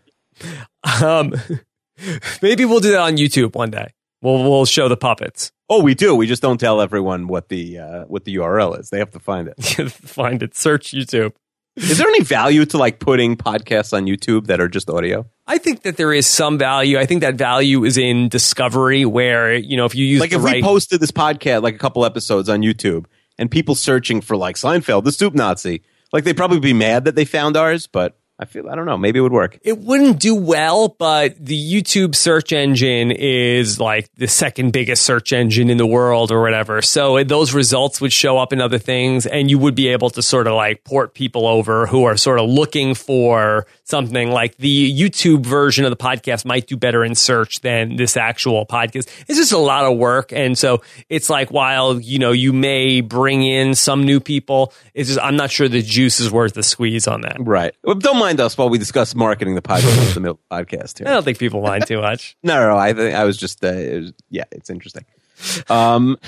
[1.04, 1.34] Um,
[2.42, 3.94] maybe we'll do that on YouTube one day.
[4.22, 5.52] We'll we'll show the puppets.
[5.70, 6.14] Oh, we do.
[6.16, 8.90] We just don't tell everyone what the uh, what the URL is.
[8.90, 9.62] They have to find it.
[9.92, 10.56] Find it.
[10.56, 11.34] Search YouTube.
[11.78, 15.26] Is there any value to like putting podcasts on YouTube that are just audio?
[15.48, 17.00] I think that there is some value.
[17.00, 20.44] I think that value is in discovery, where you know if you use Like if
[20.44, 20.56] right.
[20.56, 23.06] we posted this podcast, like a couple episodes on YouTube,
[23.38, 27.16] and people searching for like Seinfeld, the Soup Nazi, like they'd probably be mad that
[27.16, 28.98] they found ours, but I feel I don't know.
[28.98, 29.60] Maybe it would work.
[29.64, 35.32] it wouldn't do well, but the YouTube search engine is like the second biggest search
[35.32, 36.82] engine in the world or whatever.
[36.82, 40.24] So those results would show up in other things and you would be able to
[40.24, 44.92] sort of like port people over who are sort of looking for something like the
[44.92, 49.08] YouTube version of the podcast might do better in search than this actual podcast.
[49.28, 50.32] It's just a lot of work.
[50.34, 55.10] And so it's like while, you know, you may bring in some new people, it's
[55.10, 57.38] just, I'm not sure the juice is worth the squeeze on that.
[57.40, 57.76] Right.
[57.84, 60.74] Well, don't mind us while we discuss marketing the podcast in the middle of the
[60.74, 62.36] podcast I don't think people mind too much.
[62.44, 62.78] No, no, no.
[62.78, 65.06] I think I was just, uh, it was, yeah, it's interesting.
[65.70, 66.18] Um,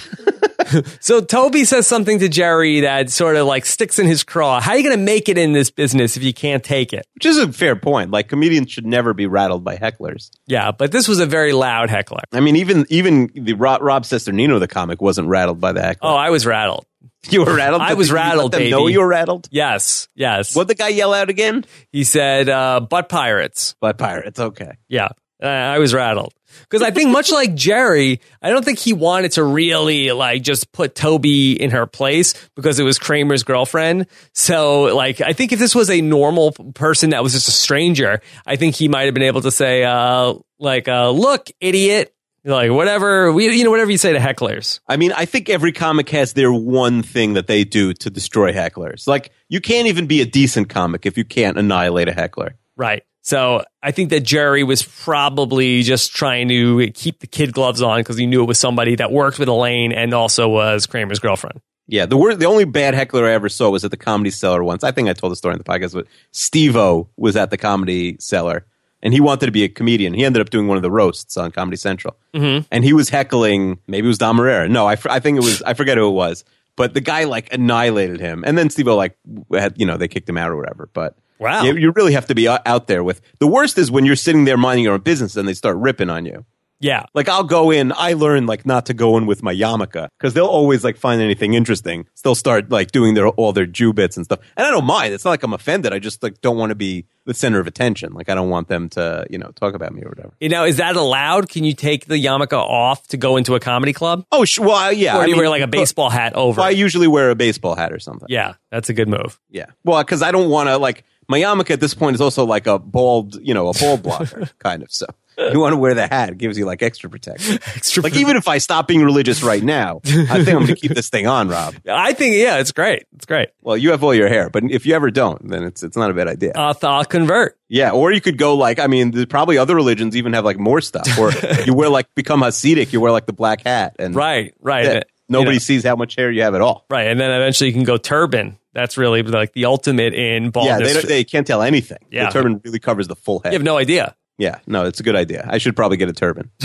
[0.99, 4.59] So Toby says something to Jerry that sort of like sticks in his craw.
[4.59, 7.05] How are you going to make it in this business if you can't take it?
[7.15, 8.11] which is a fair point.
[8.11, 10.31] Like comedians should never be rattled by hecklers.
[10.47, 12.21] Yeah, but this was a very loud heckler.
[12.31, 16.09] I mean, even even the Rob, Rob Cesternino, the comic, wasn't rattled by the heckler.
[16.09, 16.85] Oh, I was rattled.
[17.29, 17.81] you were rattled.
[17.81, 18.71] I was you let rattled, them baby.
[18.71, 19.47] Know you were rattled.
[19.51, 20.55] Yes, yes.
[20.55, 21.65] What the guy yell out again?
[21.91, 23.75] He said, uh, butt pirates.
[23.79, 24.39] By pirates.
[24.39, 24.71] Okay.
[24.87, 25.09] Yeah,
[25.43, 26.33] uh, I was rattled.
[26.61, 30.71] Because I think, much like Jerry, I don't think he wanted to really like just
[30.71, 34.07] put Toby in her place because it was Kramer's girlfriend.
[34.33, 38.21] So, like, I think if this was a normal person that was just a stranger,
[38.45, 42.71] I think he might have been able to say, uh, like, uh, look, idiot, like
[42.71, 44.79] whatever we, you know, whatever you say to hecklers.
[44.87, 48.51] I mean, I think every comic has their one thing that they do to destroy
[48.53, 49.07] hecklers.
[49.07, 52.55] Like, you can't even be a decent comic if you can't annihilate a heckler.
[52.75, 53.03] Right.
[53.23, 58.01] So I think that Jerry was probably just trying to keep the kid gloves on
[58.01, 61.61] because he knew it was somebody that worked with Elaine and also was Kramer's girlfriend.
[61.87, 64.61] Yeah, the word, the only bad heckler I ever saw was at the Comedy Cellar
[64.63, 64.83] once.
[64.83, 68.17] I think I told the story in the podcast, but Steve-O was at the Comedy
[68.19, 68.65] Cellar,
[69.01, 70.13] and he wanted to be a comedian.
[70.13, 72.65] He ended up doing one of the roasts on Comedy Central, mm-hmm.
[72.71, 73.79] and he was heckling.
[73.87, 74.69] Maybe it was Dom Irrera.
[74.69, 75.61] No, I, I think it was.
[75.61, 79.17] I forget who it was, but the guy like annihilated him, and then Steve-O like
[79.53, 80.89] had you know they kicked him out or whatever.
[80.93, 81.63] But Wow.
[81.63, 83.21] you, you really have to be uh, out there with.
[83.39, 86.09] The worst is when you're sitting there minding your own business and they start ripping
[86.09, 86.45] on you.
[86.79, 87.05] Yeah.
[87.13, 87.93] Like I'll go in.
[87.95, 91.21] I learn like not to go in with my yarmulke because they'll always like find
[91.21, 92.03] anything interesting.
[92.15, 94.39] So they'll start like doing their all their Jew bits and stuff.
[94.57, 95.13] And I don't mind.
[95.13, 95.93] It's not like I'm offended.
[95.93, 98.11] I just like don't want to be the center of attention.
[98.11, 100.33] Like I don't want them to you know talk about me or whatever.
[100.41, 101.47] You know, is that allowed?
[101.47, 104.25] Can you take the yarmulke off to go into a comedy club?
[104.29, 105.15] Oh, sh- well, yeah.
[105.15, 106.59] Or I do you mean, wear like a baseball hat over?
[106.59, 108.27] I usually wear a baseball hat or something.
[108.29, 109.39] yeah, that's a good move.
[109.49, 109.67] Yeah.
[109.85, 112.67] Well, because I don't want to like my yarmulke at this point is also like
[112.67, 114.91] a bald, you know, a bald blocker kind of.
[114.91, 115.05] So
[115.37, 117.55] you want to wear the hat; it gives you like extra protection.
[117.75, 120.09] Extra Like even if I stop being religious right now, I
[120.43, 121.73] think I'm going to keep this thing on, Rob.
[121.89, 123.07] I think yeah, it's great.
[123.15, 123.49] It's great.
[123.61, 126.11] Well, you have all your hair, but if you ever don't, then it's it's not
[126.11, 126.51] a bad idea.
[126.53, 127.57] Uh, I'll, I'll convert.
[127.67, 130.59] Yeah, or you could go like I mean, there's probably other religions even have like
[130.59, 131.31] more stuff, or
[131.65, 134.85] you wear like become Hasidic, you wear like the black hat, and Right, right.
[134.85, 135.01] yeah,
[135.33, 136.85] You nobody know, sees how much hair you have at all.
[136.89, 138.57] right, and then eventually you can go turban.
[138.73, 140.87] That's really like the ultimate in Yeah, baldness.
[140.87, 141.99] they, don't- they can't tell anything.
[142.11, 142.25] Yeah.
[142.25, 143.53] The turban really covers the full head.
[143.53, 144.15] you have no idea.
[144.39, 145.45] yeah, no, it's a good idea.
[145.47, 146.49] I should probably get a turban.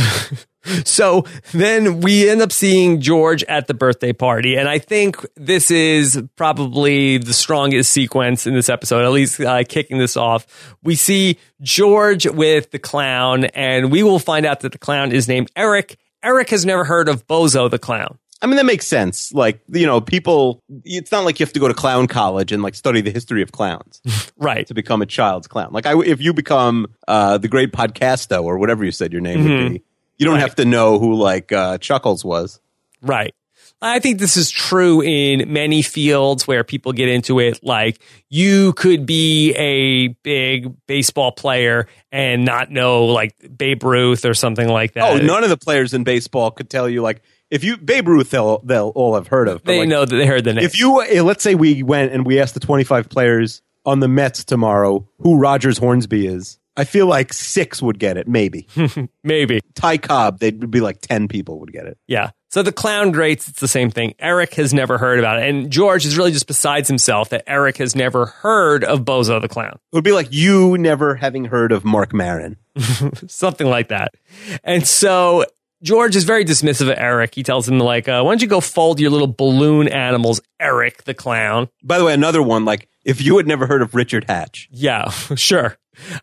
[0.85, 4.57] So then we end up seeing George at the birthday party.
[4.57, 9.63] And I think this is probably the strongest sequence in this episode, at least uh,
[9.67, 10.77] kicking this off.
[10.83, 15.27] We see George with the clown, and we will find out that the clown is
[15.27, 15.97] named Eric.
[16.23, 18.19] Eric has never heard of Bozo the clown.
[18.41, 19.33] I mean, that makes sense.
[19.33, 22.63] Like, you know, people, it's not like you have to go to clown college and
[22.63, 24.01] like study the history of clowns
[24.37, 24.67] Right.
[24.69, 25.71] to become a child's clown.
[25.73, 29.43] Like, I, if you become uh, the great podcasto or whatever you said your name
[29.43, 29.83] would be,
[30.19, 32.61] you don't have to know who like uh, Chuckles was.
[33.03, 33.35] Right.
[33.81, 37.61] I think this is true in many fields where people get into it.
[37.63, 44.35] Like you could be a big baseball player and not know like Babe Ruth or
[44.35, 45.05] something like that.
[45.05, 48.31] Oh, none of the players in baseball could tell you like if you Babe Ruth
[48.31, 49.63] they'll they'll all have heard of.
[49.65, 50.65] They like, know that they heard the name.
[50.65, 54.09] If you eh, let's say we went and we asked the 25 players on the
[54.09, 58.69] Mets tomorrow who Rogers Hornsby is, I feel like 6 would get it, maybe.
[59.25, 59.61] Maybe.
[59.75, 61.99] Ty Cobb, they'd be like 10 people would get it.
[62.07, 62.31] Yeah.
[62.51, 64.15] So the clown greats, it's the same thing.
[64.21, 65.49] Eric has never heard about it.
[65.49, 69.49] And George is really just besides himself that Eric has never heard of Bozo the
[69.49, 69.81] clown.
[69.93, 72.57] It would be like you never having heard of Marc Maron.
[73.27, 74.15] something like that.
[74.63, 75.45] And so
[75.83, 77.35] George is very dismissive of Eric.
[77.35, 81.05] He tells him like, uh, "Why don't you go fold your little balloon animals, Eric
[81.05, 84.25] the clown?" By the way, another one like if you had never heard of Richard
[84.29, 84.69] Hatch.
[84.73, 85.77] Yeah, sure.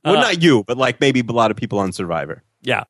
[0.04, 2.44] Well, Uh, not you, but like maybe a lot of people on Survivor.
[2.62, 2.84] Yeah.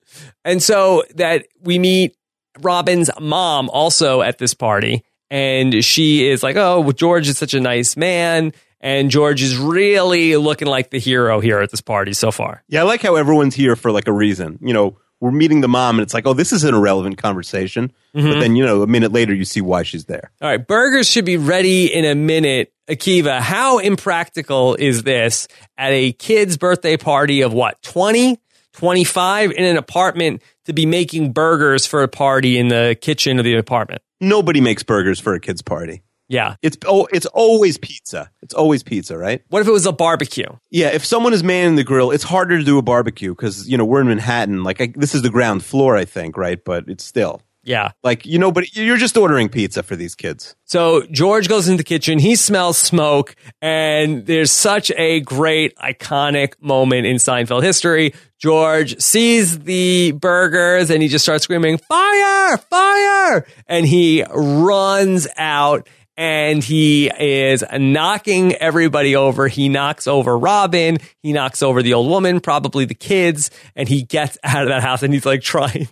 [0.44, 2.16] And so that we meet
[2.62, 5.04] Robin's mom also at this party.
[5.32, 8.54] And she is like, oh, well, George is such a nice man.
[8.80, 12.64] And George is really looking like the hero here at this party so far.
[12.68, 14.60] Yeah, I like how everyone's here for like a reason.
[14.62, 17.92] You know, we're meeting the mom and it's like, oh, this is an irrelevant conversation.
[18.14, 18.40] But mm-hmm.
[18.40, 20.32] then, you know, a minute later you see why she's there.
[20.42, 20.66] All right.
[20.66, 22.72] Burgers should be ready in a minute.
[22.88, 25.48] Akiva, how impractical is this
[25.78, 28.40] at a kid's birthday party of what, 20,
[28.74, 33.46] 25 in an apartment to be making burgers for a party in the kitchen of
[33.46, 34.02] the apartment?
[34.22, 36.04] Nobody makes burgers for a kid's party.
[36.28, 36.56] Yeah.
[36.62, 38.32] It's oh, it's always pizza.
[38.42, 39.44] It's always pizza, right?
[39.50, 40.48] What if it was a barbecue?
[40.72, 43.78] Yeah, if someone is manning the grill, it's harder to do a barbecue because you
[43.78, 44.64] know we're in Manhattan.
[44.64, 46.60] Like I, this is the ground floor, I think, right?
[46.64, 47.92] But it's still Yeah.
[48.04, 50.56] like you know, but you're just ordering pizza for these kids.
[50.66, 52.18] So George goes into the kitchen.
[52.18, 58.14] He smells smoke, and there's such a great, iconic moment in Seinfeld history.
[58.40, 62.58] George sees the burgers and he just starts screaming, "Fire!
[62.58, 65.88] Fire!" And he runs out.
[66.18, 69.48] And he is knocking everybody over.
[69.48, 70.98] He knocks over Robin.
[71.22, 74.82] He knocks over the old woman, probably the kids, and he gets out of that
[74.82, 75.88] house and he's like trying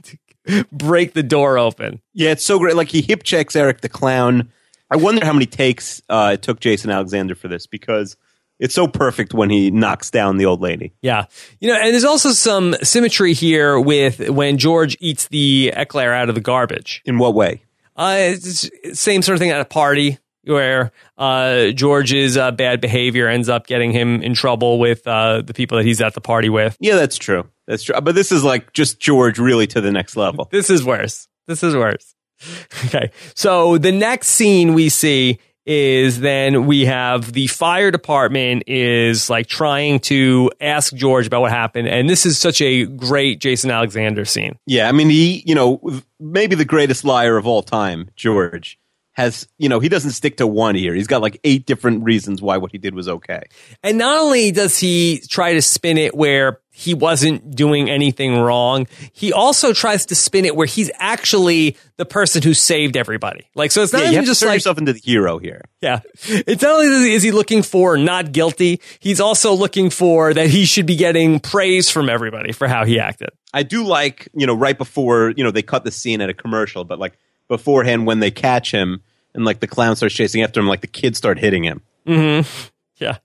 [0.46, 2.02] to break the door open.
[2.14, 2.76] Yeah, it's so great.
[2.76, 4.52] Like he hip checks Eric the clown.
[4.90, 8.16] I wonder how many takes uh, it took Jason Alexander for this because
[8.60, 10.94] it's so perfect when he knocks down the old lady.
[11.02, 11.26] Yeah.
[11.60, 16.30] You know, and there's also some symmetry here with when George eats the eclair out
[16.30, 17.02] of the garbage.
[17.06, 17.64] In what way?
[17.96, 23.28] Uh, it's same sort of thing at a party where uh, George's uh, bad behavior
[23.28, 26.50] ends up getting him in trouble with uh, the people that he's at the party
[26.50, 26.76] with.
[26.80, 27.48] Yeah, that's true.
[27.68, 28.00] That's true.
[28.02, 30.50] But this is like just George really to the next level.
[30.52, 31.28] This is worse.
[31.48, 32.16] This is worse.
[32.88, 33.12] Okay.
[33.36, 39.48] So the next scene we see is then we have the fire department is like
[39.48, 41.88] trying to ask George about what happened.
[41.88, 44.58] And this is such a great Jason Alexander scene.
[44.66, 48.78] Yeah, I mean, he, you know, maybe the greatest liar of all time, George,
[49.14, 50.94] has, you know, he doesn't stick to one here.
[50.94, 53.44] He's got like eight different reasons why what he did was okay.
[53.84, 58.88] And not only does he try to spin it where he wasn't doing anything wrong,
[59.12, 63.48] he also tries to spin it where he's actually the person who saved everybody.
[63.54, 65.62] Like, so it's not Yeah, you even just turn like, yourself into the hero here.
[65.82, 70.50] yeah, it's not only is he looking for not guilty, he's also looking for that
[70.50, 73.30] he should be getting praise from everybody for how he acted.
[73.54, 76.34] I do like, you know, right before, you know, they cut the scene at a
[76.34, 77.14] commercial, but like
[77.58, 79.02] beforehand when they catch him
[79.36, 81.82] and like the clown starts chasing after him, like the kids start hitting him.
[82.08, 82.48] Mm-hmm.
[82.98, 83.18] Yeah.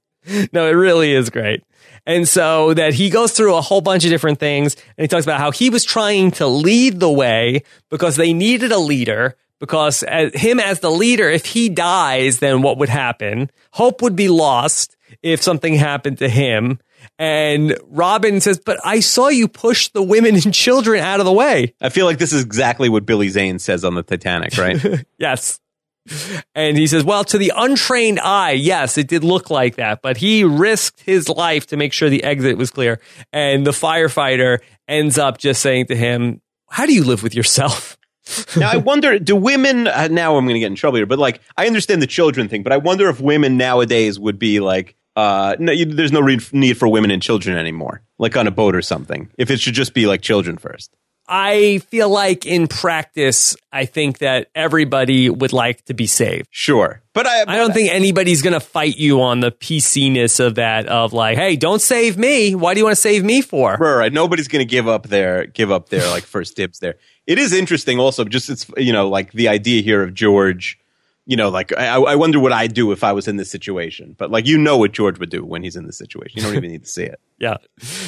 [0.53, 1.63] No, it really is great.
[2.07, 5.27] And so that he goes through a whole bunch of different things and he talks
[5.27, 10.03] about how he was trying to lead the way because they needed a leader because
[10.03, 13.51] as, him as the leader, if he dies, then what would happen?
[13.73, 14.97] Hope would be lost.
[15.23, 16.81] if something happened to him.
[17.19, 21.33] And Robin says, But I saw you push the women and children out of the
[21.33, 21.75] way.
[21.81, 25.05] I feel like this is exactly what Billy Zane says on the Titanic, right?
[25.19, 25.61] yes.
[26.55, 30.17] And he says, Well, to the untrained eye, yes, it did look like that, but
[30.17, 33.01] he risked his life to make sure the exit was clear.
[33.33, 36.41] And the firefighter ends up just saying to him,
[36.71, 37.97] How do you live with yourself?
[38.57, 39.87] now I wonder, do women?
[39.87, 42.49] Uh, now I'm going to get in trouble here, but like I understand the children
[42.49, 46.21] thing, but I wonder if women nowadays would be like, uh, no, you, there's no
[46.21, 49.29] re- need for women and children anymore, like on a boat or something.
[49.37, 50.95] If it should just be like children first.
[51.27, 56.47] I feel like in practice, I think that everybody would like to be saved.
[56.53, 57.03] Sure.
[57.15, 60.87] But I, I don't think anybody's going to fight you on the PCness of that,
[60.87, 62.55] of like, hey, don't save me.
[62.55, 63.73] Why do you want to save me for?
[63.73, 64.13] Right, right.
[64.13, 66.95] Nobody's going to give up their, give up their like first dibs there.
[67.27, 70.79] It is interesting also, just it's, you know, like the idea here of George
[71.29, 74.17] you know, like I, I wonder what I'd do if I was in this situation.
[74.17, 76.39] But like you know what George would do when he's in this situation.
[76.39, 77.21] You don't even need to see it.
[77.41, 77.59] Yeah.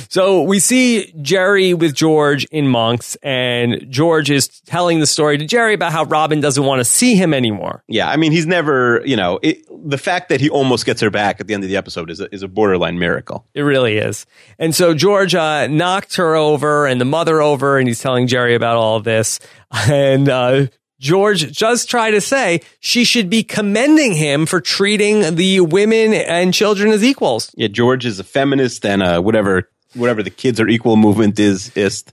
[0.08, 5.44] So we see Jerry with George in Monk's, and George is telling the story to
[5.44, 7.84] Jerry about how Robin doesn't want to see him anymore.
[7.86, 11.10] Yeah, I mean, he's never, you know, it, the fact that he almost gets her
[11.10, 13.46] back at the end of the episode is a, is a borderline miracle.
[13.54, 14.26] It really is.
[14.58, 18.56] And so George uh, knocked her over and the mother over, and he's telling Jerry
[18.56, 19.38] about all of this.
[19.88, 20.66] And uh,
[21.00, 26.52] George does try to say she should be commending him for treating the women and
[26.52, 27.50] children as equals.
[27.56, 31.74] Yeah, George is a feminist and uh, whatever whatever the kids are equal movement is
[31.74, 32.12] ist.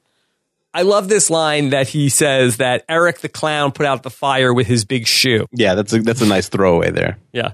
[0.74, 4.54] I love this line that he says that Eric the clown put out the fire
[4.54, 5.48] with his big shoe.
[5.52, 7.18] Yeah, that's a, that's a nice throwaway there.
[7.34, 7.54] Yeah.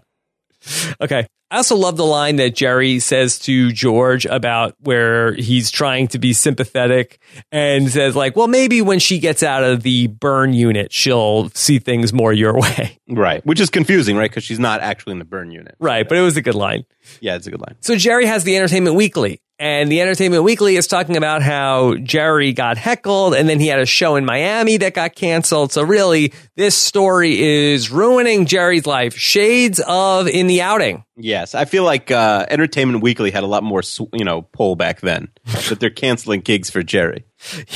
[1.01, 1.27] Okay.
[1.53, 6.17] I also love the line that Jerry says to George about where he's trying to
[6.17, 7.19] be sympathetic
[7.51, 11.77] and says like, well, maybe when she gets out of the burn unit, she'll see
[11.77, 12.97] things more your way.
[13.09, 13.45] Right.
[13.45, 14.31] Which is confusing, right?
[14.31, 15.75] Because she's not actually in the burn unit.
[15.77, 16.07] Right.
[16.07, 16.85] But it was a good line.
[17.19, 17.75] Yeah, it's a good line.
[17.81, 22.51] So Jerry has the Entertainment Weekly and the Entertainment Weekly is talking about how Jerry
[22.51, 25.71] got heckled and then he had a show in Miami that got canceled.
[25.71, 29.15] So really, this story is ruining Jerry's life.
[29.15, 31.05] Shades of in the outing.
[31.15, 34.99] Yes, I feel like uh, Entertainment Weekly had a lot more, you know, pull back
[34.99, 35.29] then
[35.69, 37.23] that they're canceling gigs for Jerry.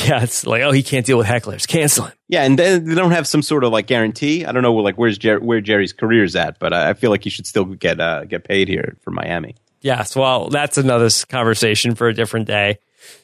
[0.05, 1.65] Yeah, it's like, oh, he can't deal with hecklers.
[1.65, 2.13] Cancel him.
[2.27, 4.43] Yeah, and then they don't have some sort of like guarantee.
[4.43, 7.29] I don't know, like where's Jer- where Jerry's career's at, but I feel like he
[7.29, 9.55] should still get uh, get paid here for Miami.
[9.87, 12.79] Yes, well, that's another conversation for a different day.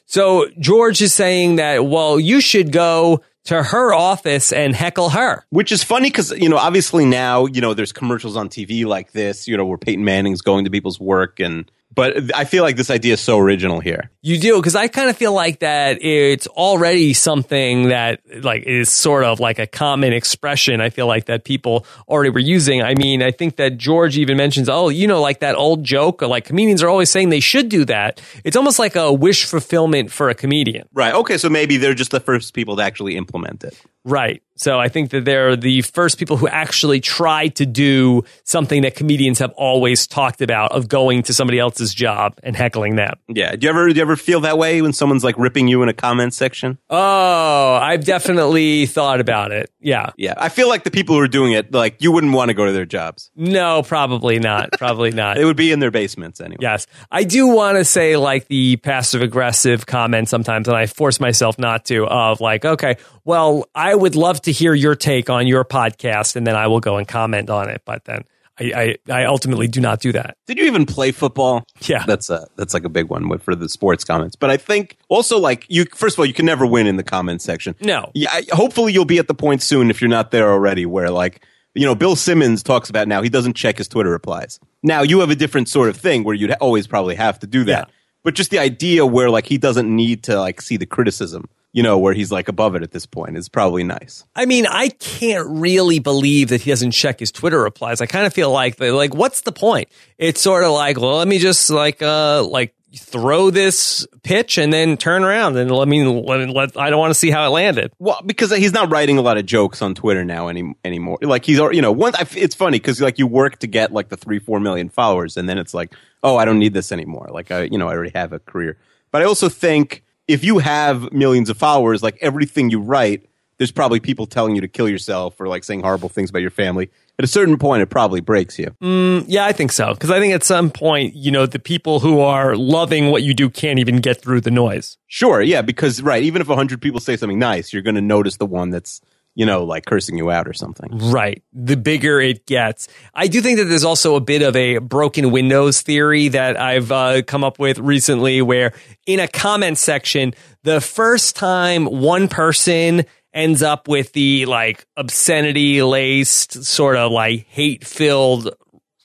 [0.06, 5.44] So George is saying that, well, you should go to her office and heckle her.
[5.50, 9.12] Which is funny because, you know, obviously now, you know, there's commercials on TV like
[9.12, 12.76] this, you know, where Peyton Manning's going to people's work and but I feel like
[12.76, 14.10] this idea is so original here.
[14.22, 18.90] You do because I kind of feel like that it's already something that like is
[18.90, 20.80] sort of like a common expression.
[20.80, 22.82] I feel like that people already were using.
[22.82, 26.22] I mean, I think that George even mentions, oh, you know, like that old joke.
[26.22, 28.20] Like comedians are always saying they should do that.
[28.44, 30.88] It's almost like a wish fulfillment for a comedian.
[30.92, 31.14] Right.
[31.14, 31.38] Okay.
[31.38, 33.80] So maybe they're just the first people to actually implement it.
[34.04, 34.42] Right.
[34.56, 38.94] So I think that they're the first people who actually tried to do something that
[38.94, 43.14] comedians have always talked about of going to somebody else's job and heckling them.
[43.28, 43.56] Yeah.
[43.56, 45.88] Do you ever do you ever feel that way when someone's like ripping you in
[45.88, 46.78] a comment section?
[46.88, 49.70] Oh, I've definitely thought about it.
[49.80, 50.10] Yeah.
[50.16, 50.34] Yeah.
[50.36, 52.64] I feel like the people who are doing it, like you wouldn't want to go
[52.66, 53.30] to their jobs.
[53.34, 54.70] No, probably not.
[54.72, 55.38] Probably not.
[55.38, 56.58] it would be in their basements anyway.
[56.60, 56.86] Yes.
[57.10, 61.58] I do want to say like the passive aggressive comment sometimes, and I force myself
[61.58, 65.64] not to, of like, okay, well, I would love to hear your take on your
[65.64, 67.82] podcast, and then I will go and comment on it.
[67.84, 68.24] But then
[68.58, 70.36] I, I, I ultimately do not do that.
[70.46, 71.64] Did you even play football?
[71.80, 74.36] Yeah, that's a that's like a big one for the sports comments.
[74.36, 77.02] But I think also like you, first of all, you can never win in the
[77.02, 77.74] comment section.
[77.80, 78.10] No.
[78.14, 78.40] Yeah.
[78.52, 81.44] Hopefully, you'll be at the point soon if you're not there already, where like
[81.74, 84.60] you know Bill Simmons talks about now he doesn't check his Twitter replies.
[84.82, 87.64] Now you have a different sort of thing where you'd always probably have to do
[87.64, 87.88] that.
[87.88, 87.94] Yeah.
[88.22, 91.82] But just the idea where like he doesn't need to like see the criticism you
[91.82, 94.24] know, where he's like above it at this point is probably nice.
[94.36, 98.00] I mean, I can't really believe that he doesn't check his Twitter replies.
[98.00, 99.88] I kind of feel like, like, what's the point?
[100.16, 104.72] It's sort of like, well, let me just like, uh, like throw this pitch and
[104.72, 107.50] then turn around and let me let, let I don't want to see how it
[107.50, 107.90] landed.
[107.98, 111.18] Well, because he's not writing a lot of jokes on Twitter now any anymore.
[111.22, 114.16] Like he's you know one it's funny because like you work to get like the
[114.16, 117.30] three four million followers and then it's like oh I don't need this anymore.
[117.32, 118.78] Like I you know I already have a career.
[119.10, 123.72] But I also think if you have millions of followers, like everything you write, there's
[123.72, 126.90] probably people telling you to kill yourself or like saying horrible things about your family.
[127.18, 128.74] At a certain point, it probably breaks you.
[128.82, 129.94] Mm, yeah, I think so.
[129.94, 133.34] Because I think at some point, you know, the people who are loving what you
[133.34, 134.98] do can't even get through the noise.
[135.06, 135.40] Sure.
[135.40, 135.62] Yeah.
[135.62, 136.24] Because, right.
[136.24, 139.00] Even if 100 people say something nice, you're going to notice the one that's
[139.34, 140.90] you know, like cursing you out or something.
[141.10, 141.42] Right.
[141.52, 142.88] The bigger it gets.
[143.14, 146.92] I do think that there's also a bit of a broken windows theory that I've
[146.92, 148.72] uh, come up with recently where
[149.06, 155.82] in a comment section, the first time one person ends up with the like obscenity
[155.82, 158.54] laced sort of like hate filled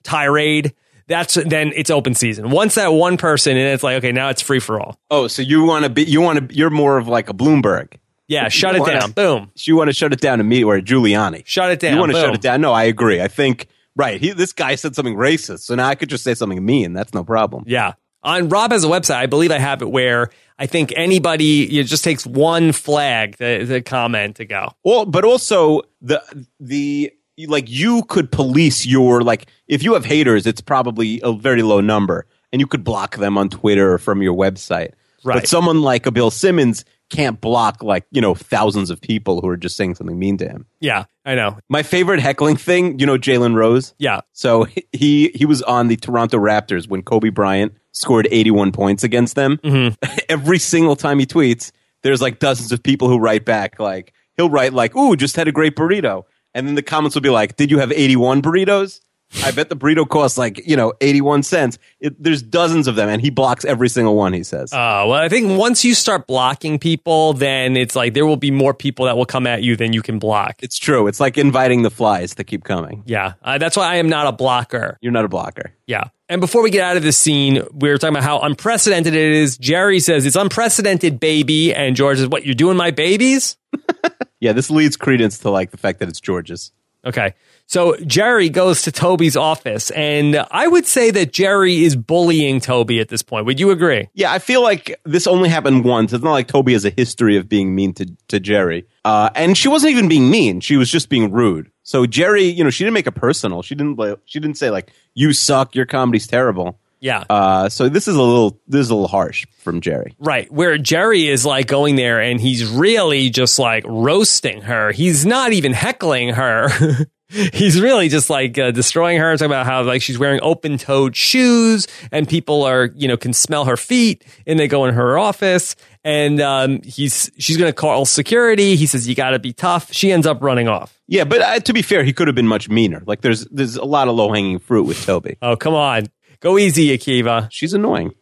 [0.04, 0.74] tirade,
[1.08, 2.52] that's then it's open season.
[2.52, 5.00] Once that one person and it's like, okay, now it's free for all.
[5.10, 7.96] Oh, so you want to be, you want to, you're more of like a Bloomberg.
[8.30, 9.12] Yeah, shut it down.
[9.12, 9.52] Boom.
[9.56, 11.42] You want to shut it down to me or Giuliani.
[11.46, 11.96] Shut it down.
[11.96, 12.26] You want to Boom.
[12.26, 12.62] shut it down?
[12.62, 13.22] No, I agree.
[13.22, 14.22] I think right.
[14.22, 16.94] He, this guy said something racist, so now I could just say something mean.
[16.94, 17.64] That's no problem.
[17.66, 17.94] Yeah.
[18.22, 19.16] On Rob has a website.
[19.16, 23.66] I believe I have it where I think anybody it just takes one flag to,
[23.66, 24.74] to comment to go.
[24.84, 26.22] Well, but also the
[26.60, 27.12] the
[27.48, 31.82] like you could police your like if you have haters, it's probably a very low
[31.82, 34.92] number, and you could block them on Twitter or from your website.
[35.24, 35.36] Right.
[35.36, 39.48] But someone like a Bill Simmons can't block like you know thousands of people who
[39.48, 40.66] are just saying something mean to him.
[40.80, 41.58] Yeah, I know.
[41.70, 43.94] My favorite heckling thing, you know, Jalen Rose.
[43.98, 44.22] Yeah.
[44.34, 49.36] So he he was on the Toronto Raptors when Kobe Bryant scored 81 points against
[49.36, 49.58] them.
[49.58, 50.18] Mm-hmm.
[50.30, 51.72] Every single time he tweets,
[52.04, 55.48] there's like dozens of people who write back like he'll write like, "Ooh, just had
[55.48, 59.02] a great burrito," and then the comments will be like, "Did you have 81 burritos?"
[59.44, 61.78] I bet the burrito costs like you know 81 cents.
[62.00, 64.34] It, there's dozens of them, and he blocks every single one.
[64.34, 64.74] He says.
[64.74, 68.52] Uh, well, I think once you start blocking people, then it's like there will be
[68.52, 70.56] more people that will come at you than you can block.
[70.64, 71.08] it's true.
[71.08, 73.04] It's like inviting the flies to keep coming.
[73.06, 74.98] Yeah, uh, that's why I am not a blocker.
[75.02, 75.74] You're not a blocker.
[75.86, 76.06] Yeah.
[76.28, 79.32] And before we get out of this scene, we were talking about how unprecedented it
[79.32, 79.58] is.
[79.58, 83.58] Jerry says it's unprecedented, baby, and George says, "What you're doing, my babies?"
[84.42, 86.72] Yeah, this leads credence to like the fact that it's George's.
[87.06, 87.34] Okay.
[87.70, 93.00] So Jerry goes to Toby's office, and I would say that Jerry is bullying Toby
[93.00, 93.46] at this point.
[93.46, 94.10] Would you agree?
[94.16, 96.12] Yeah, I feel like this only happened once.
[96.12, 98.88] It's not like Toby has a history of being mean to, to Jerry.
[99.06, 100.62] Uh, and she wasn't even being mean.
[100.62, 101.70] She was just being rude.
[101.84, 103.62] So Jerry, you know, she didn't make it personal.
[103.62, 106.80] She didn't, she didn't say like, you suck, your comedy's terrible.
[107.02, 107.24] Yeah.
[107.30, 110.16] Uh, so this is a little, this is a little harsh from Jerry.
[110.18, 110.52] Right.
[110.52, 114.92] Where Jerry is like going there and he's really just like roasting her.
[114.92, 116.70] He's not even heckling her.
[117.54, 121.16] he's really just like uh, destroying her, talking about how like she's wearing open toed
[121.16, 125.18] shoes and people are, you know, can smell her feet and they go in her
[125.18, 128.76] office and um, he's, she's going to call security.
[128.76, 129.94] He says, you got to be tough.
[129.94, 131.00] She ends up running off.
[131.08, 133.04] Yeah, but uh, to be fair, he could have been much meaner.
[133.06, 135.38] Like there's, there's a lot of low hanging fruit with Toby.
[135.42, 136.08] Oh, come on.
[136.40, 137.48] Go easy, Akiva.
[137.52, 138.14] She's annoying.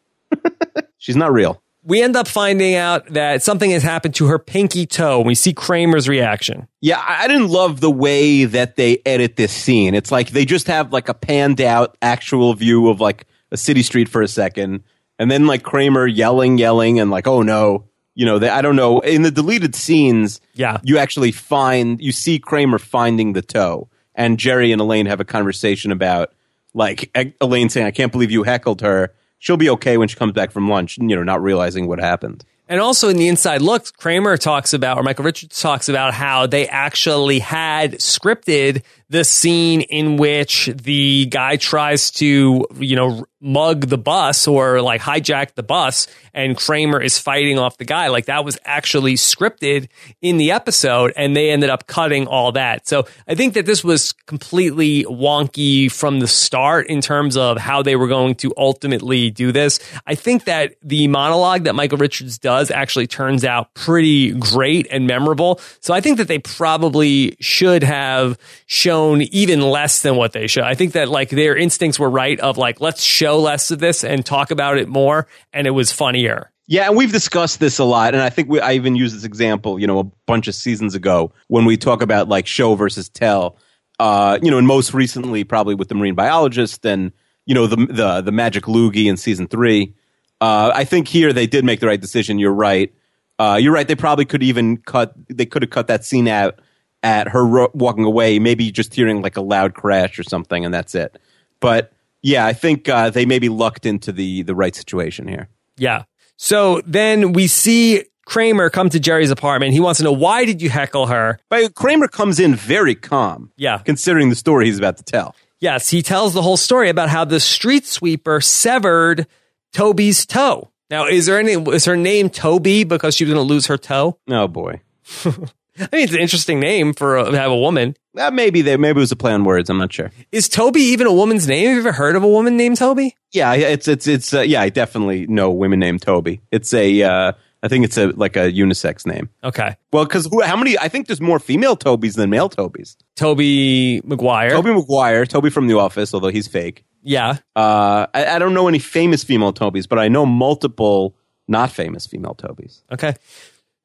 [0.98, 1.62] She's not real.
[1.88, 5.22] We end up finding out that something has happened to her pinky toe.
[5.22, 6.68] We see Kramer's reaction.
[6.82, 9.96] Yeah, I didn't love the way that they edit this scene.
[9.96, 13.84] It's like they just have like a panned out actual view of like a city
[13.84, 14.84] street for a second,
[15.18, 17.86] and then like Kramer yelling, yelling, and like, oh no,
[18.16, 19.00] you know, they, I don't know.
[19.00, 20.80] In the deleted scenes, Yeah.
[20.84, 25.26] you actually find you see Kramer finding the toe, and Jerry and Elaine have a
[25.26, 26.34] conversation about
[26.74, 30.34] like Elaine saying, "I can't believe you heckled her." She'll be okay when she comes
[30.34, 32.44] back from lunch, you know, not realizing what happened.
[32.70, 36.48] And also in the inside look, Kramer talks about, or Michael Richards talks about how
[36.48, 43.88] they actually had scripted the scene in which the guy tries to, you know, mug
[43.88, 48.08] the bus or like hijack the bus and Kramer is fighting off the guy.
[48.08, 49.90] Like that was actually scripted
[50.22, 52.88] in the episode and they ended up cutting all that.
[52.88, 57.84] So I think that this was completely wonky from the start in terms of how
[57.84, 59.80] they were going to ultimately do this.
[60.06, 65.06] I think that the monologue that Michael Richards does actually turns out pretty great and
[65.06, 65.62] memorable.
[65.80, 70.64] So I think that they probably should have shown even less than what they should.
[70.64, 74.04] I think that like their instincts were right of like, let's show less of this
[74.04, 75.28] and talk about it more.
[75.54, 76.52] And it was funnier.
[76.70, 79.24] Yeah, and we've discussed this a lot, and I think we, I even used this
[79.24, 83.08] example, you know, a bunch of seasons ago when we talk about like show versus
[83.08, 83.58] tell.
[84.00, 87.14] Uh, you know, and most recently, probably with the marine biologist and
[87.46, 89.96] you know the the the magic loogie in season three.
[90.42, 92.38] Uh, I think here they did make the right decision.
[92.38, 92.94] You're right.
[93.40, 93.88] Uh, you're right.
[93.88, 95.14] They probably could even cut.
[95.30, 96.60] They could have cut that scene out
[97.04, 98.40] at her ro- walking away.
[98.40, 101.18] Maybe just hearing like a loud crash or something, and that's it.
[101.60, 101.92] But
[102.22, 105.50] yeah, I think uh, they maybe lucked into the the right situation here.
[105.78, 106.04] Yeah.
[106.38, 109.74] So then we see Kramer come to Jerry's apartment.
[109.74, 111.40] He wants to know why did you heckle her?
[111.50, 113.52] But Kramer comes in very calm.
[113.58, 113.80] Yeah.
[113.80, 115.36] Considering the story he's about to tell.
[115.60, 119.26] Yes, he tells the whole story about how the street sweeper severed
[119.74, 120.70] Toby's toe.
[120.90, 123.78] Now, is there any is her name Toby because she was going to lose her
[123.78, 124.20] toe?
[124.30, 124.82] Oh boy.
[125.92, 127.96] I mean, it's an interesting name for a, to have a woman.
[128.18, 129.70] Uh, maybe they maybe it was a play on words.
[129.70, 130.12] I'm not sure.
[130.32, 131.68] Is Toby even a woman's name?
[131.68, 133.16] Have you ever heard of a woman named Toby?
[133.32, 134.62] Yeah, it's it's it's uh, yeah.
[134.62, 136.42] I definitely know women named Toby.
[136.52, 139.30] It's a uh, I think it's a like a unisex name.
[139.44, 139.76] Okay.
[139.92, 140.78] Well, because how many?
[140.78, 142.96] I think there's more female Tobys than male Tobys.
[143.16, 144.52] Tobey Maguire.
[144.52, 146.86] Tobey Maguire, Toby from The Office, although he's fake.
[147.04, 147.38] Yeah.
[147.56, 151.16] Uh, I, I don't know any famous female Tobys, but I know multiple
[151.48, 152.82] not famous female Tobys.
[152.92, 153.16] Okay.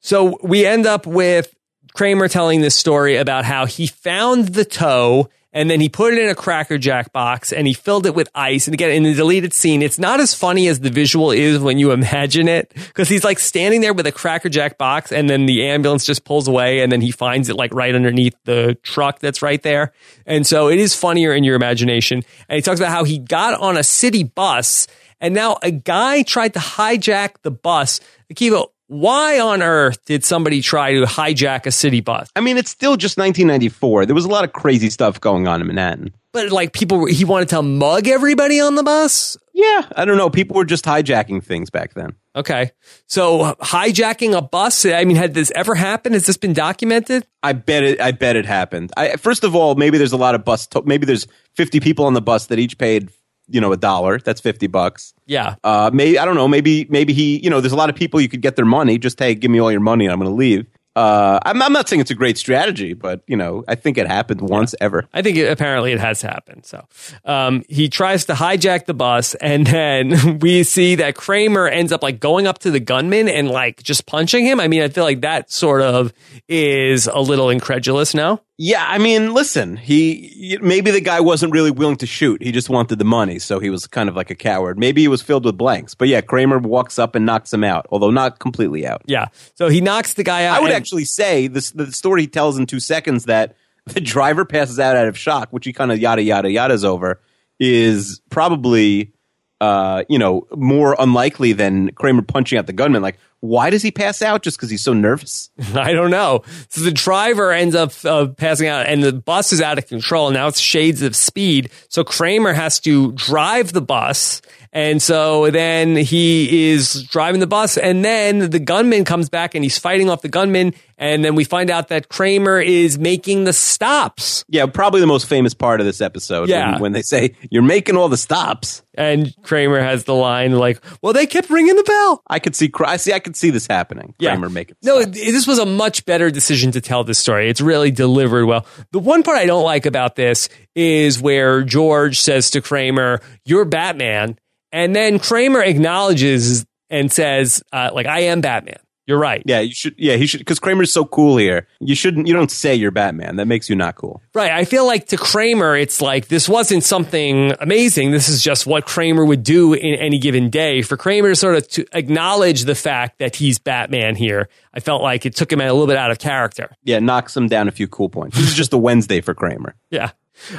[0.01, 1.52] So we end up with
[1.93, 6.19] Kramer telling this story about how he found the toe and then he put it
[6.19, 8.65] in a Cracker Jack box and he filled it with ice.
[8.65, 11.77] And again, in the deleted scene, it's not as funny as the visual is when
[11.77, 15.45] you imagine it because he's like standing there with a Cracker Jack box and then
[15.45, 19.19] the ambulance just pulls away and then he finds it like right underneath the truck
[19.19, 19.93] that's right there.
[20.25, 22.23] And so it is funnier in your imagination.
[22.49, 24.87] And he talks about how he got on a city bus
[25.23, 28.01] and now a guy tried to hijack the bus.
[28.31, 32.29] Akiva, why on earth did somebody try to hijack a city bus?
[32.35, 34.05] I mean, it's still just 1994.
[34.05, 36.13] There was a lot of crazy stuff going on in Manhattan.
[36.33, 39.37] But like people, he wanted to mug everybody on the bus.
[39.53, 40.31] Yeah, I don't know.
[40.31, 42.15] People were just hijacking things back then.
[42.35, 42.71] Okay,
[43.05, 44.83] so hijacking a bus.
[44.85, 46.15] I mean, had this ever happened?
[46.15, 47.27] Has this been documented?
[47.43, 48.01] I bet it.
[48.01, 48.91] I bet it happened.
[48.97, 50.65] I, first of all, maybe there's a lot of bus.
[50.67, 53.11] To- maybe there's 50 people on the bus that each paid
[53.53, 57.13] you know a dollar that's 50 bucks yeah uh maybe i don't know maybe maybe
[57.13, 59.35] he you know there's a lot of people you could get their money just hey
[59.35, 62.01] give me all your money and i'm going to leave uh, I'm, I'm not saying
[62.01, 64.85] it's a great strategy, but you know, I think it happened once yeah.
[64.85, 65.07] ever.
[65.13, 66.65] I think it, apparently it has happened.
[66.65, 66.87] So
[67.25, 72.03] um, he tries to hijack the bus, and then we see that Kramer ends up
[72.03, 74.59] like going up to the gunman and like just punching him.
[74.59, 76.13] I mean, I feel like that sort of
[76.47, 78.41] is a little incredulous now.
[78.57, 82.41] Yeah, I mean, listen, he maybe the guy wasn't really willing to shoot.
[82.43, 84.77] He just wanted the money, so he was kind of like a coward.
[84.77, 85.95] Maybe he was filled with blanks.
[85.95, 89.01] But yeah, Kramer walks up and knocks him out, although not completely out.
[89.05, 89.27] Yeah.
[89.55, 90.57] So he knocks the guy out.
[90.57, 93.55] I would and- actually say this the story he tells in 2 seconds that
[93.87, 97.19] the driver passes out out of shock, which he kind of yada yada yada's over,
[97.59, 99.13] is probably
[99.61, 103.01] uh, you know, more unlikely than Kramer punching out the gunman.
[103.01, 104.41] Like, why does he pass out?
[104.41, 105.49] Just because he's so nervous?
[105.75, 106.43] I don't know.
[106.69, 110.31] So the driver ends up uh, passing out, and the bus is out of control.
[110.31, 111.69] Now it's shades of speed.
[111.89, 114.41] So Kramer has to drive the bus.
[114.73, 119.63] And so then he is driving the bus, and then the gunman comes back and
[119.63, 120.73] he's fighting off the gunman.
[120.97, 124.45] And then we find out that Kramer is making the stops.
[124.47, 126.49] Yeah, probably the most famous part of this episode.
[126.49, 126.73] Yeah.
[126.73, 128.81] When, when they say, You're making all the stops.
[128.95, 132.71] And Kramer has the line like, "Well, they kept ringing the bell." I could see,
[132.85, 134.13] I see, I could see this happening.
[134.19, 134.75] Kramer making.
[134.83, 135.17] No, stops.
[135.19, 137.49] this was a much better decision to tell this story.
[137.49, 138.67] It's really delivered well.
[138.91, 143.65] The one part I don't like about this is where George says to Kramer, "You're
[143.65, 144.37] Batman,"
[144.73, 149.43] and then Kramer acknowledges and says, uh, "Like I am Batman." You're right.
[149.45, 149.95] Yeah, you should.
[149.97, 151.67] Yeah, he should because Kramer's so cool here.
[151.81, 152.25] You shouldn't.
[152.25, 153.35] You don't say you're Batman.
[153.35, 154.21] That makes you not cool.
[154.33, 154.51] Right.
[154.51, 158.11] I feel like to Kramer, it's like this wasn't something amazing.
[158.11, 160.83] This is just what Kramer would do in any given day.
[160.83, 165.01] For Kramer to sort of to acknowledge the fact that he's Batman here, I felt
[165.01, 166.73] like it took him a little bit out of character.
[166.85, 168.37] Yeah, knocks him down a few cool points.
[168.37, 169.75] This is just a Wednesday for Kramer.
[169.89, 170.11] Yeah.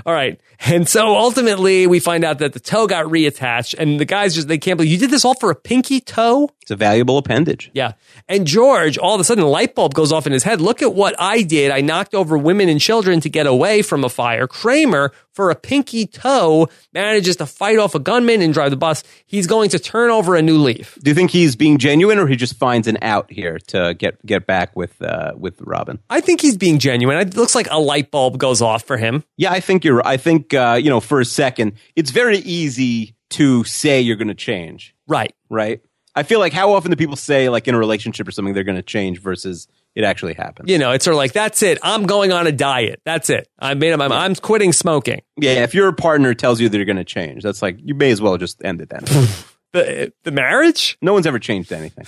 [0.07, 0.41] All right.
[0.61, 4.49] And so ultimately we find out that the toe got reattached and the guys just,
[4.49, 6.49] they can't believe you did this all for a pinky toe?
[6.65, 7.71] It's a valuable appendage.
[7.75, 7.93] Yeah.
[8.27, 10.63] And George, all of a sudden, a light bulb goes off in his head.
[10.63, 11.71] Look at what I did.
[11.71, 14.47] I knocked over women and children to get away from a fire.
[14.47, 19.05] Kramer, for a pinky toe, manages to fight off a gunman and drive the bus.
[19.27, 20.97] He's going to turn over a new leaf.
[21.03, 24.25] Do you think he's being genuine, or he just finds an out here to get
[24.25, 25.99] get back with uh, with Robin?
[26.09, 27.19] I think he's being genuine.
[27.19, 29.23] It looks like a light bulb goes off for him.
[29.37, 30.07] Yeah, I think you're.
[30.07, 31.01] I think uh, you know.
[31.01, 35.35] For a second, it's very easy to say you're going to change, Right.
[35.51, 35.81] right?
[36.15, 38.65] I feel like how often do people say, like in a relationship or something, they're
[38.65, 40.71] going to change versus it actually happens?
[40.71, 41.79] You know, it's sort of like, that's it.
[41.83, 43.01] I'm going on a diet.
[43.05, 43.49] That's it.
[43.59, 44.23] I made up my mind.
[44.23, 45.23] I'm quitting smoking.
[45.37, 48.21] Yeah, if your partner tells you they're going to change, that's like you may as
[48.21, 49.05] well just end it then.
[49.73, 50.97] The, the marriage?
[51.03, 52.07] no one's ever changed anything.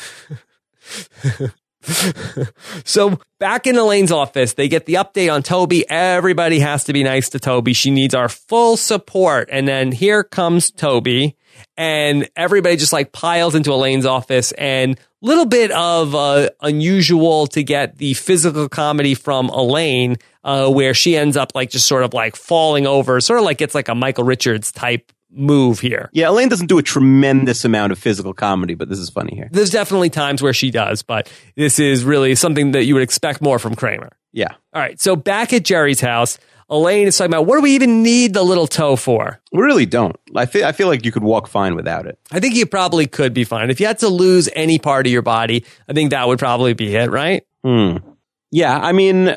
[2.85, 5.89] So back in Elaine's office, they get the update on Toby.
[5.89, 7.73] Everybody has to be nice to Toby.
[7.73, 9.49] She needs our full support.
[9.53, 11.37] And then here comes Toby
[11.77, 17.63] and everybody just like piles into Elaine's office and little bit of uh, unusual to
[17.63, 22.15] get the physical comedy from Elaine, uh, where she ends up like just sort of
[22.15, 26.09] like falling over, sort of like it's like a Michael Richards type move here.
[26.13, 29.49] Yeah, Elaine doesn't do a tremendous amount of physical comedy, but this is funny here.
[29.51, 33.43] There's definitely times where she does, but this is really something that you would expect
[33.43, 34.17] more from Kramer.
[34.33, 34.53] Yeah.
[34.73, 35.01] All right.
[35.01, 36.39] So back at Jerry's house,
[36.69, 39.41] Elaine is talking about what do we even need the little toe for?
[39.53, 40.17] We really don't.
[40.35, 42.19] I feel I feel like you could walk fine without it.
[42.33, 43.71] I think you probably could be fine.
[43.71, 46.75] If you had to lose any part of your body, I think that would probably
[46.75, 47.47] be it, right?
[47.63, 47.99] Hmm.
[48.51, 49.37] Yeah, I mean,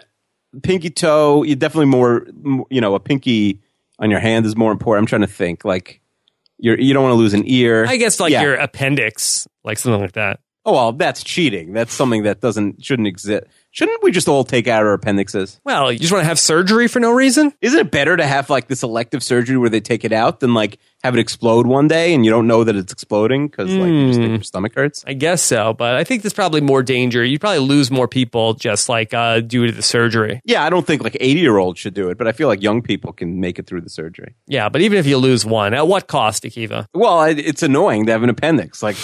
[0.64, 1.44] pinky toe.
[1.44, 2.26] You definitely more.
[2.72, 3.62] You know, a pinky
[4.00, 5.04] on your hand is more important.
[5.04, 5.64] I'm trying to think.
[5.64, 6.02] Like,
[6.58, 7.86] you're you don't want to lose an ear.
[7.88, 8.42] I guess like Yeah.
[8.42, 10.40] your appendix, like something like that.
[10.66, 11.74] Oh well, that's cheating.
[11.74, 13.46] That's something that doesn't shouldn't exist.
[13.72, 15.62] Shouldn't we just all take out our appendixes?
[15.64, 17.54] Well, you just want to have surgery for no reason?
[17.62, 20.54] Isn't it better to have like this elective surgery where they take it out than
[20.56, 23.92] like have it explode one day and you don't know that it's exploding because like
[23.92, 25.04] you just think your stomach hurts?
[25.06, 27.24] I guess so, but I think there's probably more danger.
[27.24, 30.42] You'd probably lose more people just like uh, due to the surgery.
[30.46, 32.64] Yeah, I don't think like eighty year olds should do it, but I feel like
[32.64, 34.36] young people can make it through the surgery.
[34.48, 36.86] Yeah, but even if you lose one, at what cost, Akiva?
[36.94, 38.82] Well, it's annoying to have an appendix.
[38.82, 38.98] Like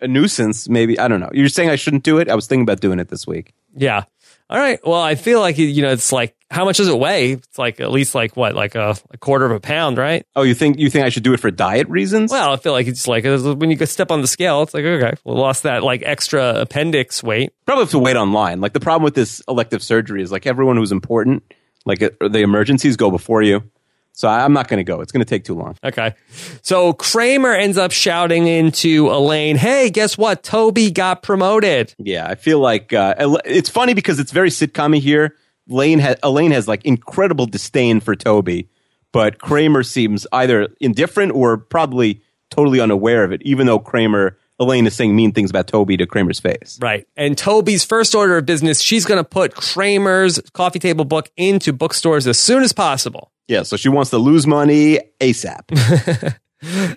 [0.00, 0.98] a nuisance, maybe.
[0.98, 1.30] I don't know.
[1.32, 2.28] You're saying I shouldn't do it?
[2.28, 3.52] I was thinking about doing it this week.
[3.76, 4.04] Yeah.
[4.48, 4.78] All right.
[4.84, 7.32] Well, I feel like you know it's like how much does it weigh?
[7.32, 10.24] It's like at least like what, like a, a quarter of a pound, right?
[10.36, 12.30] Oh, you think you think I should do it for diet reasons?
[12.30, 15.14] Well, I feel like it's like when you step on the scale, it's like okay,
[15.24, 17.52] well, lost that like extra appendix weight.
[17.66, 18.60] Probably have to wait online.
[18.60, 21.42] Like the problem with this elective surgery is like everyone who's important,
[21.84, 23.68] like uh, the emergencies, go before you.
[24.16, 25.02] So I'm not going to go.
[25.02, 25.76] It's going to take too long.
[25.84, 26.14] Okay.
[26.62, 30.42] So Kramer ends up shouting into Elaine, "Hey, guess what?
[30.42, 33.14] Toby got promoted." Yeah, I feel like uh,
[33.44, 35.36] it's funny because it's very sitcom here.
[35.68, 38.70] Lane ha- Elaine has like incredible disdain for Toby,
[39.12, 43.42] but Kramer seems either indifferent or probably totally unaware of it.
[43.42, 46.78] Even though Kramer, Elaine is saying mean things about Toby to Kramer's face.
[46.80, 47.06] Right.
[47.18, 51.74] And Toby's first order of business, she's going to put Kramer's coffee table book into
[51.74, 53.30] bookstores as soon as possible.
[53.48, 56.34] Yeah, so she wants to lose money ASAP.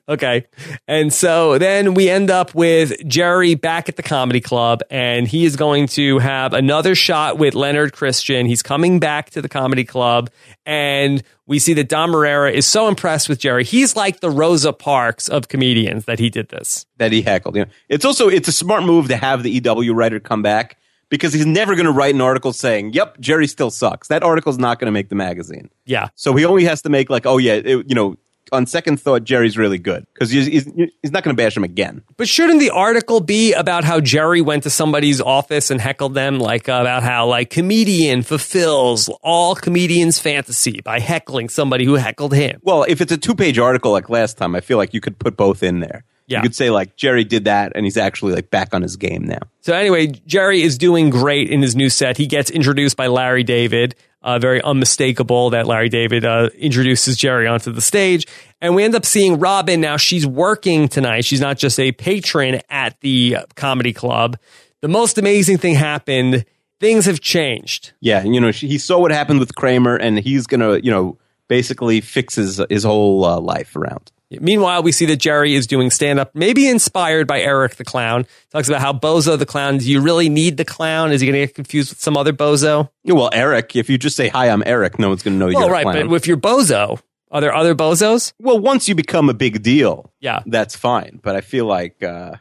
[0.07, 0.45] Okay.
[0.87, 5.45] And so then we end up with Jerry back at the comedy club, and he
[5.45, 8.45] is going to have another shot with Leonard Christian.
[8.45, 10.29] He's coming back to the comedy club,
[10.65, 13.63] and we see that Dom Irrera is so impressed with Jerry.
[13.65, 16.85] He's like the Rosa Parks of comedians that he did this.
[16.97, 17.55] that he heckled.
[17.55, 20.77] You know, it's also it's a smart move to have the EW writer come back
[21.09, 24.57] because he's never going to write an article saying, "Yep, Jerry still sucks." That article's
[24.57, 25.69] not going to make the magazine.
[25.85, 26.09] Yeah.
[26.15, 28.15] So he only has to make like, "Oh yeah, it, you know."
[28.51, 30.65] On second thought, Jerry's really good because he's, he's,
[31.03, 32.01] he's not going to bash him again.
[32.17, 36.39] But shouldn't the article be about how Jerry went to somebody's office and heckled them,
[36.39, 42.33] like uh, about how like comedian fulfills all comedians' fantasy by heckling somebody who heckled
[42.33, 42.59] him?
[42.63, 45.19] Well, if it's a two page article like last time, I feel like you could
[45.19, 46.03] put both in there.
[46.29, 46.37] Yeah.
[46.37, 49.23] You could say like Jerry did that and he's actually like back on his game
[49.23, 49.39] now.
[49.61, 52.17] So anyway, Jerry is doing great in his new set.
[52.17, 53.95] He gets introduced by Larry David.
[54.21, 58.27] Uh, very unmistakable that Larry David uh, introduces Jerry onto the stage,
[58.59, 59.79] and we end up seeing Robin.
[59.79, 61.23] Now she's working tonight.
[61.23, 64.37] She's not just a patron at the comedy club.
[64.81, 66.43] The most amazing thing happened.
[66.81, 67.93] Things have changed.
[68.01, 70.91] Yeah, you know, she, he saw what happened with Kramer and he's going to, you
[70.91, 71.17] know,
[71.47, 74.11] basically fix his, his whole uh, life around.
[74.31, 78.27] Meanwhile, we see that Jerry is doing stand up, maybe inspired by Eric the Clown.
[78.51, 81.11] Talks about how Bozo the Clown, do you really need the clown?
[81.11, 82.89] Is he going to get confused with some other Bozo?
[83.03, 85.45] Yeah, Well, Eric, if you just say, Hi, I'm Eric, no one's going to know
[85.47, 87.01] Well, you're a right, but if you're Bozo,
[87.31, 88.33] are there other Bozos?
[88.39, 90.41] Well, once you become a big deal, Yeah.
[90.45, 91.19] that's fine.
[91.23, 92.35] But I feel like, uh,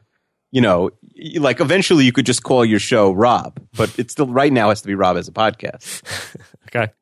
[0.51, 0.91] you know,
[1.39, 4.83] like eventually you could just call your show Rob, but it still right now has
[4.83, 6.03] to be Rob as a podcast.
[6.69, 6.93] Okay.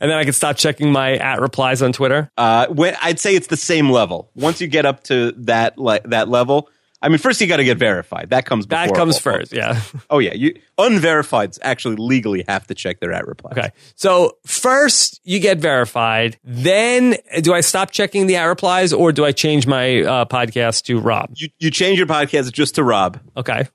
[0.00, 2.30] And then I can stop checking my at replies on Twitter.
[2.36, 4.30] Uh, when, I'd say it's the same level.
[4.34, 6.68] Once you get up to that le- that level,
[7.02, 8.30] I mean, first you got to get verified.
[8.30, 9.52] That comes before That comes first.
[9.52, 9.80] Yeah.
[10.08, 13.58] Oh yeah, you unverifieds actually legally have to check their at replies.
[13.58, 13.70] Okay.
[13.96, 16.38] So first you get verified.
[16.44, 20.84] Then do I stop checking the at replies or do I change my uh, podcast
[20.84, 21.30] to Rob?
[21.34, 23.20] You you change your podcast just to Rob.
[23.36, 23.66] Okay.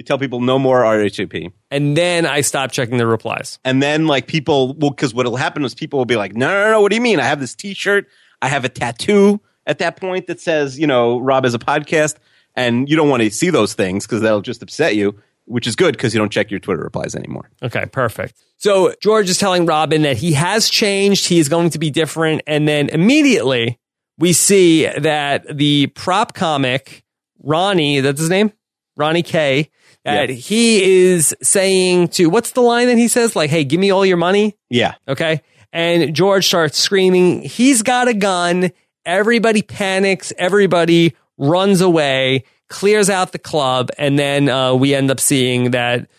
[0.00, 1.52] You tell people no more RHAP.
[1.70, 3.58] And then I stop checking the replies.
[3.66, 6.70] And then like people will because what'll happen is people will be like, no, no,
[6.70, 7.20] no, what do you mean?
[7.20, 8.06] I have this T-shirt,
[8.40, 12.16] I have a tattoo at that point that says, you know, Rob is a podcast,
[12.54, 15.20] and you don't want to see those things because that'll just upset you.
[15.44, 17.50] Which is good because you don't check your Twitter replies anymore.
[17.62, 18.42] Okay, perfect.
[18.56, 21.26] So George is telling Robin that he has changed.
[21.26, 22.40] He is going to be different.
[22.46, 23.78] And then immediately
[24.16, 27.04] we see that the prop comic,
[27.42, 28.52] Ronnie, that's his name?
[28.96, 29.70] Ronnie K,
[30.04, 30.26] Yeah.
[30.26, 33.36] he is saying to, what's the line that he says?
[33.36, 34.56] Like, hey, give me all your money.
[34.68, 35.42] Yeah, Okay.
[35.72, 38.72] And George starts screaming, he's got a gun.
[39.06, 40.32] Everybody panics.
[40.36, 43.90] Everybody runs away, clears out the club.
[43.96, 46.10] And then uh, we end up seeing that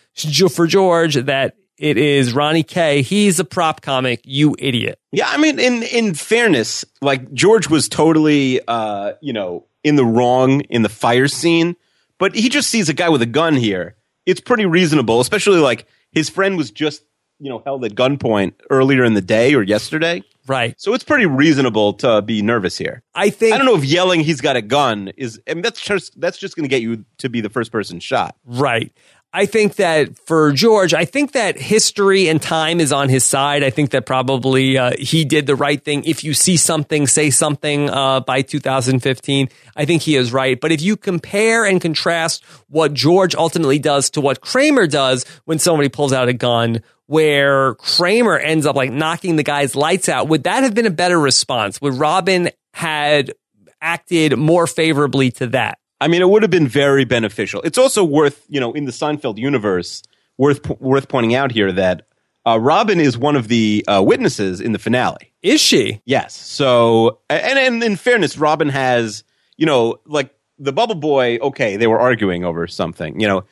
[0.50, 3.02] for George, that it is Ronnie K.
[3.02, 4.98] He's a prop comic, you idiot.
[5.10, 10.04] Yeah, I mean, in in fairness, like George was totally, uh, you know, in the
[10.04, 11.76] wrong in the fire scene,
[12.22, 13.96] but he just sees a guy with a gun here.
[14.26, 17.02] It's pretty reasonable, especially like his friend was just,
[17.40, 20.22] you know, held at gunpoint earlier in the day or yesterday.
[20.46, 20.80] Right.
[20.80, 23.02] So it's pretty reasonable to be nervous here.
[23.12, 25.80] I think I don't know if yelling he's got a gun is, I mean, that's
[25.80, 28.36] just that's just going to get you to be the first person shot.
[28.44, 28.96] Right.
[29.34, 33.64] I think that for George, I think that history and time is on his side.
[33.64, 36.04] I think that probably uh, he did the right thing.
[36.04, 39.48] If you see something, say something uh, by 2015.
[39.74, 40.60] I think he is right.
[40.60, 45.58] But if you compare and contrast what George ultimately does to what Kramer does when
[45.58, 50.28] somebody pulls out a gun, where Kramer ends up like knocking the guy's lights out,
[50.28, 51.80] would that have been a better response?
[51.80, 53.32] Would Robin had
[53.80, 55.78] acted more favorably to that?
[56.02, 57.62] I mean, it would have been very beneficial.
[57.62, 60.02] It's also worth, you know, in the Seinfeld universe,
[60.36, 62.08] worth worth pointing out here that
[62.44, 65.32] uh, Robin is one of the uh, witnesses in the finale.
[65.42, 66.02] Is she?
[66.04, 66.36] Yes.
[66.36, 69.22] So, and, and in fairness, Robin has,
[69.56, 71.38] you know, like the Bubble Boy.
[71.40, 73.20] Okay, they were arguing over something.
[73.20, 73.44] You know,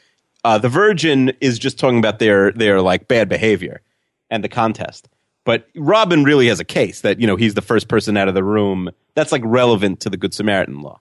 [0.42, 3.80] uh, the Virgin is just talking about their their like bad behavior
[4.28, 5.08] and the contest.
[5.44, 8.34] But Robin really has a case that you know he's the first person out of
[8.34, 8.90] the room.
[9.14, 11.00] That's like relevant to the Good Samaritan law.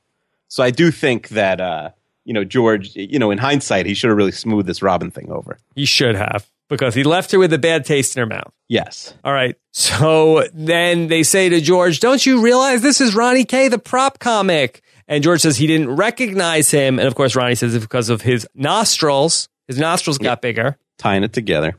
[0.49, 1.91] So I do think that uh,
[2.25, 5.31] you know George, you know, in hindsight, he should have really smoothed this Robin thing
[5.31, 5.57] over.
[5.75, 8.51] He should have because he left her with a bad taste in her mouth.
[8.67, 9.13] Yes.
[9.23, 9.55] All right.
[9.71, 14.19] So then they say to George, "Don't you realize this is Ronnie K, the prop
[14.19, 18.09] comic?" And George says he didn't recognize him, and of course Ronnie says it's because
[18.09, 19.49] of his nostrils.
[19.67, 20.77] His nostrils got bigger.
[20.97, 21.75] Tying it together.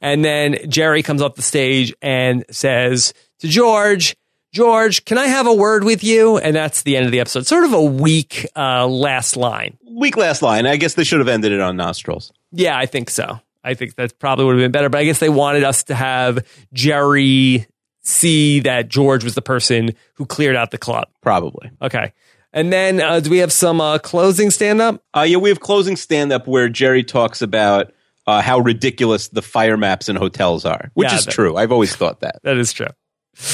[0.00, 4.16] And then Jerry comes up the stage and says to George,
[4.52, 6.36] George, can I have a word with you?
[6.38, 7.46] And that's the end of the episode.
[7.46, 9.78] Sort of a weak uh, last line.
[9.90, 10.66] Weak last line.
[10.66, 12.32] I guess they should have ended it on nostrils.
[12.50, 13.40] Yeah, I think so.
[13.64, 14.88] I think that probably would have been better.
[14.90, 17.66] But I guess they wanted us to have Jerry
[18.02, 21.08] see that George was the person who cleared out the club.
[21.22, 21.70] Probably.
[21.80, 22.12] Okay.
[22.52, 25.02] And then uh, do we have some uh, closing stand up?
[25.16, 27.92] Uh, yeah, we have closing stand up where Jerry talks about
[28.26, 31.56] uh, how ridiculous the fire maps in hotels are, which Yeah, is that- true.
[31.56, 32.40] I've always thought that.
[32.42, 32.88] That is true.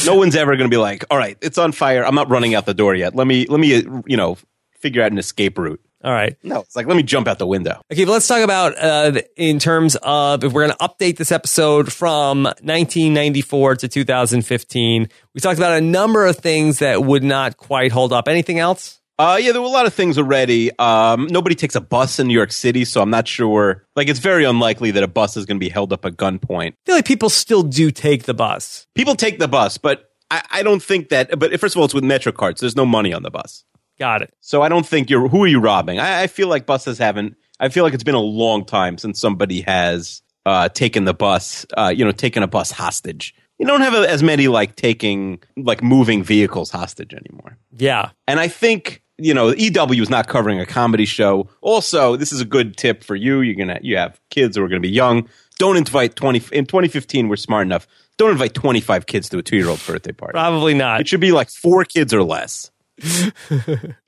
[0.04, 2.04] No one's ever going to be like, "All right, it's on fire.
[2.04, 3.14] I'm not running out the door yet.
[3.14, 3.68] Let me, let me,
[4.06, 4.36] you know,
[4.80, 6.36] figure out an escape route." All right.
[6.44, 7.80] No, it's like let me jump out the window.
[7.92, 11.32] Okay, but let's talk about uh, in terms of if we're going to update this
[11.32, 15.08] episode from 1994 to 2015.
[15.34, 18.28] We talked about a number of things that would not quite hold up.
[18.28, 18.97] Anything else?
[19.18, 20.70] Uh, yeah, there were a lot of things already.
[20.78, 23.84] Um, nobody takes a bus in New York City, so I'm not sure.
[23.96, 26.68] Like, it's very unlikely that a bus is going to be held up at gunpoint.
[26.72, 28.86] I feel like people still do take the bus.
[28.94, 31.36] People take the bus, but I, I don't think that.
[31.38, 32.60] But first of all, it's with Metro cards.
[32.60, 33.64] There's no money on the bus,
[33.98, 34.32] Got it.
[34.40, 35.26] so I don't think you're.
[35.28, 35.98] Who are you robbing?
[35.98, 37.34] I, I feel like buses haven't.
[37.58, 41.66] I feel like it's been a long time since somebody has uh, taken the bus.
[41.76, 43.34] Uh, you know, taken a bus hostage.
[43.58, 47.58] You don't have as many like taking like moving vehicles hostage anymore.
[47.76, 48.10] Yeah.
[48.28, 51.48] And I think you know EW is not covering a comedy show.
[51.60, 53.40] Also, this is a good tip for you.
[53.40, 55.28] You're gonna you have kids who are gonna be young.
[55.58, 57.28] Don't invite twenty in 2015.
[57.28, 57.86] We're smart enough.
[58.16, 60.32] Don't invite 25 kids to a two year old birthday party.
[60.32, 61.00] Probably not.
[61.00, 62.70] It should be like four kids or less.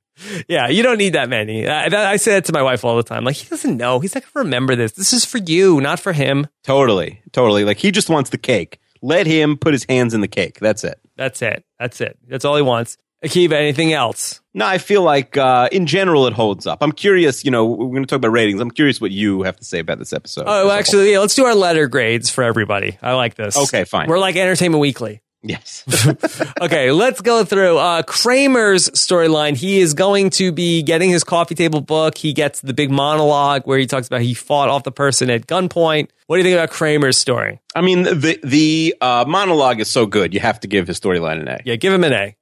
[0.48, 1.66] Yeah, you don't need that many.
[1.66, 3.24] I, that, I say that to my wife all the time.
[3.24, 4.00] Like, he doesn't know.
[4.00, 4.92] He's not going to remember this.
[4.92, 6.46] This is for you, not for him.
[6.62, 7.64] Totally, totally.
[7.64, 8.78] Like he just wants the cake.
[9.02, 10.58] Let him put his hands in the cake.
[10.60, 11.00] That's it.
[11.16, 11.64] That's it.
[11.78, 12.18] That's it.
[12.28, 12.98] That's all he wants.
[13.24, 14.39] Akiva, anything else?
[14.52, 16.78] No, I feel like uh, in general it holds up.
[16.80, 17.44] I'm curious.
[17.44, 18.60] You know, we're going to talk about ratings.
[18.60, 20.44] I'm curious what you have to say about this episode.
[20.46, 20.72] Oh, whole.
[20.72, 22.98] actually, yeah, let's do our letter grades for everybody.
[23.00, 23.56] I like this.
[23.56, 24.08] Okay, fine.
[24.08, 25.22] We're like Entertainment Weekly.
[25.42, 25.84] yes.
[26.60, 29.56] Okay, let's go through uh, Kramer's storyline.
[29.56, 32.18] He is going to be getting his coffee table book.
[32.18, 35.46] He gets the big monologue where he talks about he fought off the person at
[35.46, 36.08] gunpoint.
[36.26, 37.60] What do you think about Kramer's story?
[37.74, 40.34] I mean, the the uh, monologue is so good.
[40.34, 41.60] You have to give his storyline an A.
[41.64, 42.36] Yeah, give him an A.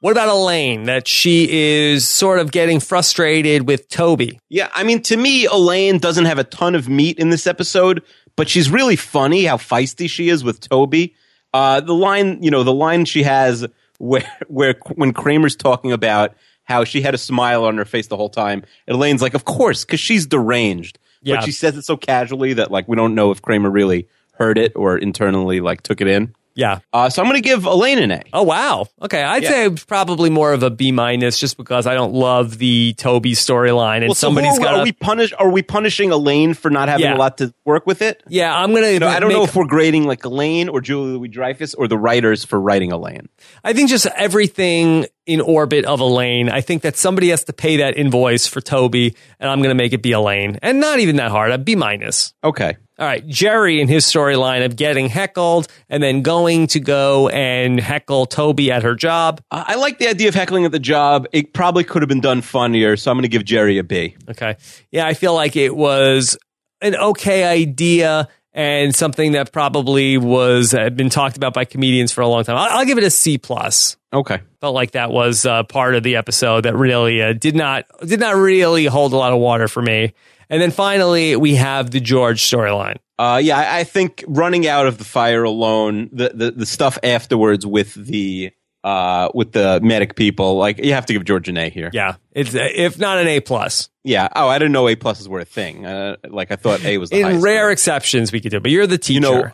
[0.00, 0.84] What about Elaine?
[0.84, 4.38] That she is sort of getting frustrated with Toby.
[4.48, 8.02] Yeah, I mean, to me, Elaine doesn't have a ton of meat in this episode,
[8.36, 11.14] but she's really funny how feisty she is with Toby.
[11.52, 13.66] Uh, the line, you know, the line she has
[13.98, 16.34] where where when Kramer's talking about
[16.64, 19.44] how she had a smile on her face the whole time, and Elaine's like, "Of
[19.44, 21.36] course, because she's deranged." Yeah.
[21.36, 24.56] But she says it so casually that like we don't know if Kramer really heard
[24.58, 26.34] it or internally like took it in.
[26.58, 26.80] Yeah.
[26.92, 28.22] Uh, so I'm going to give Elaine an A.
[28.32, 28.86] Oh wow.
[29.00, 29.48] Okay, I'd Yeah.
[29.48, 33.98] say probably more of a B minus, just because I don't love the Toby storyline,
[33.98, 34.74] and Well, somebody's got.
[34.74, 35.32] are we punish?
[35.38, 37.14] Are we punishing Elaine for not having Yeah.
[37.14, 38.24] a lot to work with it?
[38.28, 38.90] Yeah, I'm gonna.
[38.90, 41.96] You know, I don't know if we're grading like Elaine or Julia Louis-Dreyfus or the
[41.96, 43.28] writers for writing Elaine.
[43.62, 46.48] I think just everything in orbit of Elaine.
[46.48, 49.92] I think that somebody has to pay that invoice for Toby, and I'm gonna make
[49.92, 51.52] it be Elaine, and not even that hard.
[51.52, 52.34] A B minus.
[52.42, 52.76] Okay.
[52.98, 57.78] All right, Jerry in his storyline of getting heckled and then going to go and
[57.78, 59.40] heckle Toby at her job.
[59.52, 61.26] Uh, I like the idea of heckling at the job.
[61.30, 64.16] It probably could have been done funnier, so I'm going to give Jerry a B.
[64.28, 64.56] Okay.
[64.90, 66.36] Yeah, I feel like it was
[66.80, 72.22] an okay idea and something that probably was had been talked about by comedians for
[72.22, 72.56] a long time.
[72.56, 73.96] I'll, I'll give it a C plus.
[74.12, 74.40] Okay.
[74.60, 78.18] Felt like that was uh, part of the episode that really uh, did not did
[78.18, 80.14] not really hold a lot of water for me.
[80.50, 82.96] And then finally, we have the George storyline.
[83.18, 86.98] Uh, yeah, I, I think running out of the fire alone, the, the, the stuff
[87.02, 88.52] afterwards with the
[88.84, 91.90] uh, with the medic people, like you have to give George an A here.
[91.92, 93.90] Yeah, it's if not an A plus.
[94.04, 94.28] Yeah.
[94.36, 95.84] Oh, I didn't know A pluses were a thing.
[95.84, 97.72] Uh, like I thought A was the In rare grade.
[97.72, 98.58] exceptions, we could do.
[98.58, 99.14] it, But you're the teacher.
[99.14, 99.50] You know,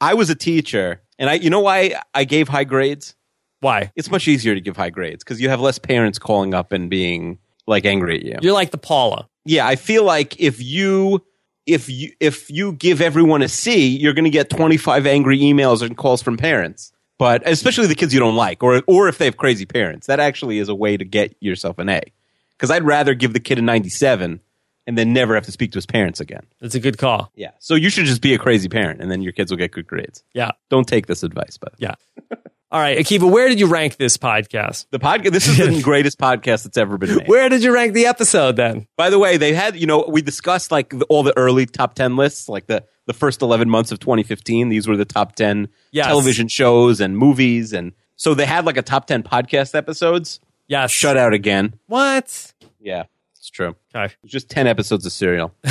[0.00, 3.16] I was a teacher, and I you know why I gave high grades.
[3.60, 3.90] Why?
[3.96, 6.88] It's much easier to give high grades because you have less parents calling up and
[6.88, 8.36] being like angry at you.
[8.40, 9.27] You're like the Paula.
[9.48, 11.24] Yeah, I feel like if you
[11.66, 15.82] if you if you give everyone a C, you're going to get 25 angry emails
[15.82, 16.92] and calls from parents.
[17.18, 20.20] But especially the kids you don't like, or or if they have crazy parents, that
[20.20, 22.00] actually is a way to get yourself an A.
[22.56, 24.40] Because I'd rather give the kid a 97
[24.86, 26.44] and then never have to speak to his parents again.
[26.60, 27.30] That's a good call.
[27.34, 27.50] Yeah.
[27.58, 29.86] So you should just be a crazy parent, and then your kids will get good
[29.86, 30.22] grades.
[30.34, 31.94] Yeah, Don't take this advice, but yeah.
[32.70, 34.84] All right, Akiva, where did you rank this podcast?
[34.90, 35.30] the podcast.
[35.32, 37.26] This is the greatest podcast that's ever been made.
[37.28, 38.86] Where did you rank the episode then?
[38.96, 41.94] By the way, they had, you know, we discussed like the, all the early top
[41.94, 44.68] 10 lists, like the, the first 11 months of 2015.
[44.68, 46.06] These were the top 10 Yes.
[46.06, 47.72] television shows and movies.
[47.72, 50.38] And so they had like a top 10 podcast episodes.
[50.66, 51.78] Yeah, Shut out again.
[51.86, 52.52] What?
[52.78, 53.04] Yeah,
[53.34, 53.76] it's true.
[53.94, 54.12] Okay.
[54.22, 55.54] It's just 10 episodes of Serial.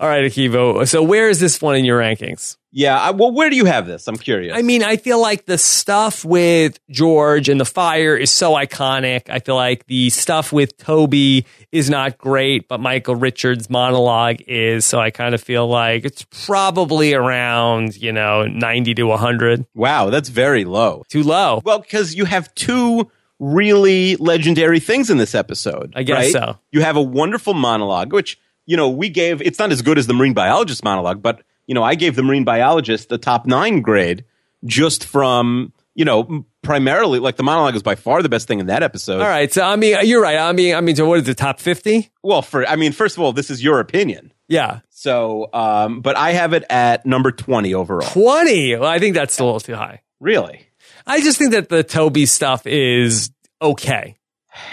[0.00, 0.86] All right, Akiva.
[0.88, 2.56] So where is this one in your rankings?
[2.74, 2.98] Yeah.
[2.98, 4.08] I, well, where do you have this?
[4.08, 4.56] I'm curious.
[4.56, 9.28] I mean, I feel like the stuff with George and the fire is so iconic.
[9.28, 14.86] I feel like the stuff with Toby is not great, but Michael Richards' monologue is.
[14.86, 19.66] So I kind of feel like it's probably around, you know, 90 to 100.
[19.74, 21.02] wow, that's very low.
[21.08, 21.60] Too low.
[21.64, 25.92] Well, because you have two really legendary things in this episode.
[25.96, 26.32] I guess right?
[26.32, 26.58] so.
[26.70, 30.06] You have a wonderful monologue, which, you know, we gave, it's not as good as
[30.06, 33.80] the marine biologist monologue, but, you know, I gave the marine biologist the top nine
[33.80, 34.24] grade
[34.64, 38.66] just from, you know, primarily, like the monologue is by far the best thing in
[38.66, 39.20] that episode.
[39.20, 39.52] All right.
[39.52, 40.38] So I mean, you're right.
[40.38, 42.10] I mean, I mean, so what is the top 50?
[42.22, 44.32] Well, for, I mean, first of all, this is your opinion.
[44.48, 44.80] Yeah.
[44.90, 48.08] So, um, but I have it at number 20 overall.
[48.08, 48.76] 20.
[48.76, 50.02] Well, I think that's a little too high.
[50.20, 50.66] Really?
[51.06, 54.16] I just think that the Toby stuff is okay.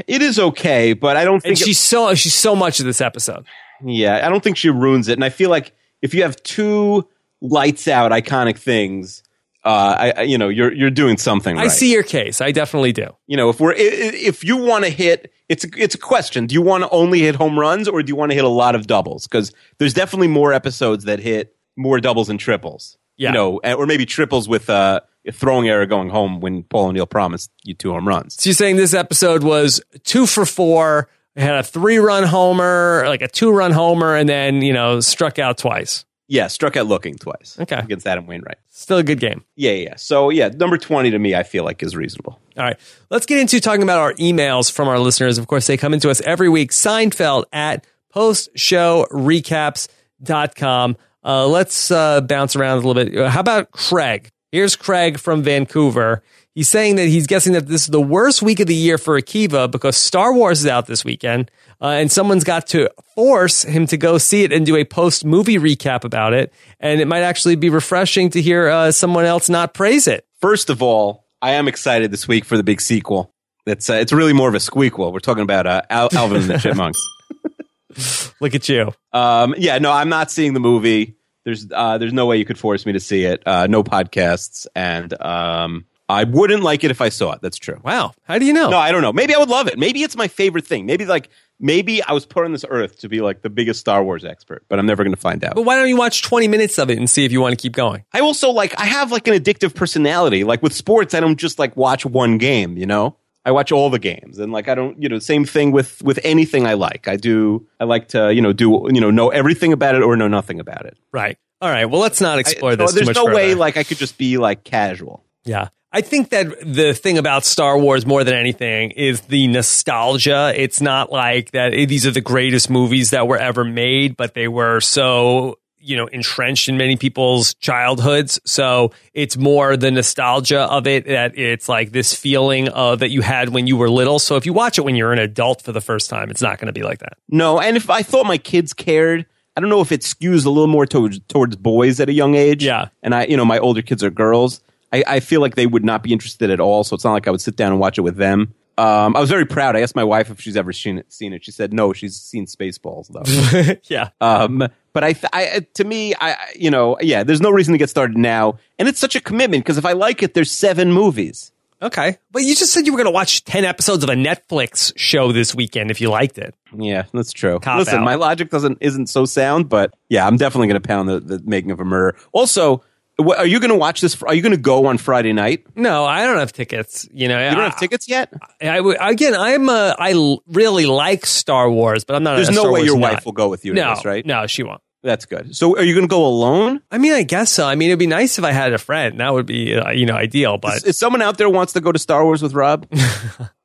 [0.07, 2.85] It is okay, but I don't And think it- she's so she's so much of
[2.85, 3.45] this episode.
[3.83, 5.13] Yeah, I don't think she ruins it.
[5.13, 7.07] And I feel like if you have two
[7.41, 9.23] lights out iconic things,
[9.65, 11.71] uh, I, I- you know, you're you're doing something I right.
[11.71, 12.41] see your case.
[12.41, 13.07] I definitely do.
[13.27, 16.45] You know, if we're if you want to hit, it's a, it's a question.
[16.47, 18.49] Do you want to only hit home runs, or do you want to hit a
[18.49, 19.27] lot of doubles?
[19.27, 22.97] Because there's definitely more episodes that hit more doubles and triples.
[23.17, 23.29] Yeah.
[23.29, 27.05] You know, or maybe triples with uh, a throwing error going home when Paul O'Neill
[27.05, 28.35] promised you two home runs.
[28.41, 31.09] So you're saying this episode was two for four.
[31.39, 35.39] Had a three run homer, like a two run homer, and then, you know, struck
[35.39, 36.05] out twice.
[36.27, 37.57] Yeah, struck out looking twice.
[37.59, 37.79] Okay.
[37.79, 38.59] against Adam Wainwright.
[38.67, 39.43] Still a good game.
[39.55, 39.95] Yeah, yeah.
[39.95, 42.39] So yeah, number twenty to me, I feel like is reasonable.
[42.55, 42.77] All right.
[43.09, 45.39] Let's get into talking about our emails from our listeners.
[45.39, 46.69] Of course, they come into us every week.
[46.71, 47.83] Seinfeld at
[48.13, 50.97] postshowrecaps.com.
[51.23, 53.29] Uh, let's uh, bounce around a little bit.
[53.29, 54.29] How about Craig?
[54.51, 56.23] Here's Craig from Vancouver.
[56.55, 59.19] He's saying that he's guessing that this is the worst week of the year for
[59.19, 63.85] Akiva because Star Wars is out this weekend, uh, and someone's got to force him
[63.87, 66.51] to go see it and do a post movie recap about it.
[66.79, 70.25] And it might actually be refreshing to hear uh, someone else not praise it.
[70.41, 73.33] First of all, I am excited this week for the big sequel.
[73.65, 75.13] It's uh, it's really more of a squeakquel.
[75.13, 78.33] We're talking about uh, Al- Alvin and the Chipmunks.
[78.41, 78.93] Look at you.
[79.13, 81.15] Um, yeah, no, I'm not seeing the movie.
[81.45, 83.43] There's uh, there's no way you could force me to see it.
[83.45, 87.41] Uh, no podcasts, and um, I wouldn't like it if I saw it.
[87.41, 87.79] That's true.
[87.83, 88.13] Wow.
[88.23, 88.71] How do you know?
[88.71, 89.13] No, I don't know.
[89.13, 89.77] Maybe I would love it.
[89.77, 90.87] Maybe it's my favorite thing.
[90.87, 91.29] Maybe like
[91.59, 94.63] maybe I was put on this earth to be like the biggest Star Wars expert,
[94.69, 95.53] but I'm never going to find out.
[95.55, 97.61] But why don't you watch 20 minutes of it and see if you want to
[97.61, 98.03] keep going?
[98.11, 100.43] I also like I have like an addictive personality.
[100.43, 103.15] Like with sports, I don't just like watch one game, you know?
[103.45, 106.19] I watch all the games and like I don't, you know, same thing with with
[106.23, 107.07] anything I like.
[107.07, 110.17] I do I like to, you know, do you know, know everything about it or
[110.17, 110.97] know nothing about it.
[111.13, 111.37] Right.
[111.61, 111.85] All right.
[111.85, 113.35] Well, let's not explore I- this there's too much no further.
[113.35, 115.23] way like I could just be like casual.
[115.45, 115.69] Yeah.
[115.91, 120.53] I think that the thing about Star Wars more than anything is the nostalgia.
[120.55, 124.47] It's not like that these are the greatest movies that were ever made, but they
[124.47, 128.39] were so, you know, entrenched in many people's childhoods.
[128.45, 133.21] So it's more the nostalgia of it that it's like this feeling of that you
[133.21, 134.19] had when you were little.
[134.19, 136.59] So if you watch it when you're an adult for the first time, it's not
[136.59, 137.13] going to be like that.
[137.29, 139.25] No, and if I thought my kids cared,
[139.57, 142.35] I don't know if it skews a little more towards towards boys at a young
[142.35, 142.63] age.
[142.63, 142.89] Yeah.
[143.01, 144.61] and I, you know, my older kids are girls.
[144.91, 146.83] I, I feel like they would not be interested at all.
[146.83, 148.53] So it's not like I would sit down and watch it with them.
[148.77, 149.75] Um, I was very proud.
[149.75, 151.11] I asked my wife if she's ever seen it.
[151.11, 151.43] Seen it.
[151.43, 151.91] She said no.
[151.91, 153.75] She's seen Spaceballs though.
[153.93, 154.09] yeah.
[154.21, 157.77] um, but I, th- I, to me, I, you know, yeah, there's no reason to
[157.77, 160.93] get started now, and it's such a commitment because if I like it, there's seven
[160.93, 161.51] movies.
[161.81, 162.17] Okay.
[162.31, 165.31] But you just said you were going to watch 10 episodes of a Netflix show
[165.31, 166.53] this weekend if you liked it.
[166.77, 167.59] Yeah, that's true.
[167.59, 168.05] Cop Listen, out.
[168.05, 171.41] my logic doesn't isn't so sound, but yeah, I'm definitely going to pound the, the
[171.45, 172.17] making of a murder.
[172.31, 172.83] Also,
[173.19, 174.21] what, are you going to watch this?
[174.23, 175.65] Are you going to go on Friday night?
[175.75, 177.07] No, I don't have tickets.
[177.13, 178.33] You know, You don't have tickets yet.
[178.61, 182.35] I, I again, I'm a, I really like Star Wars, but I'm not.
[182.35, 183.13] There's no Star way Wars your nut.
[183.15, 184.25] wife will go with you No, this, right?
[184.25, 184.81] no, she won't.
[185.01, 185.55] That's good.
[185.55, 186.81] So, are you going to go alone?
[186.91, 187.65] I mean, I guess so.
[187.65, 189.21] I mean, it'd be nice if I had a friend.
[189.21, 190.57] That would be, uh, you know, ideal.
[190.57, 192.85] But Is, is someone out there wants to go to Star Wars with Rob?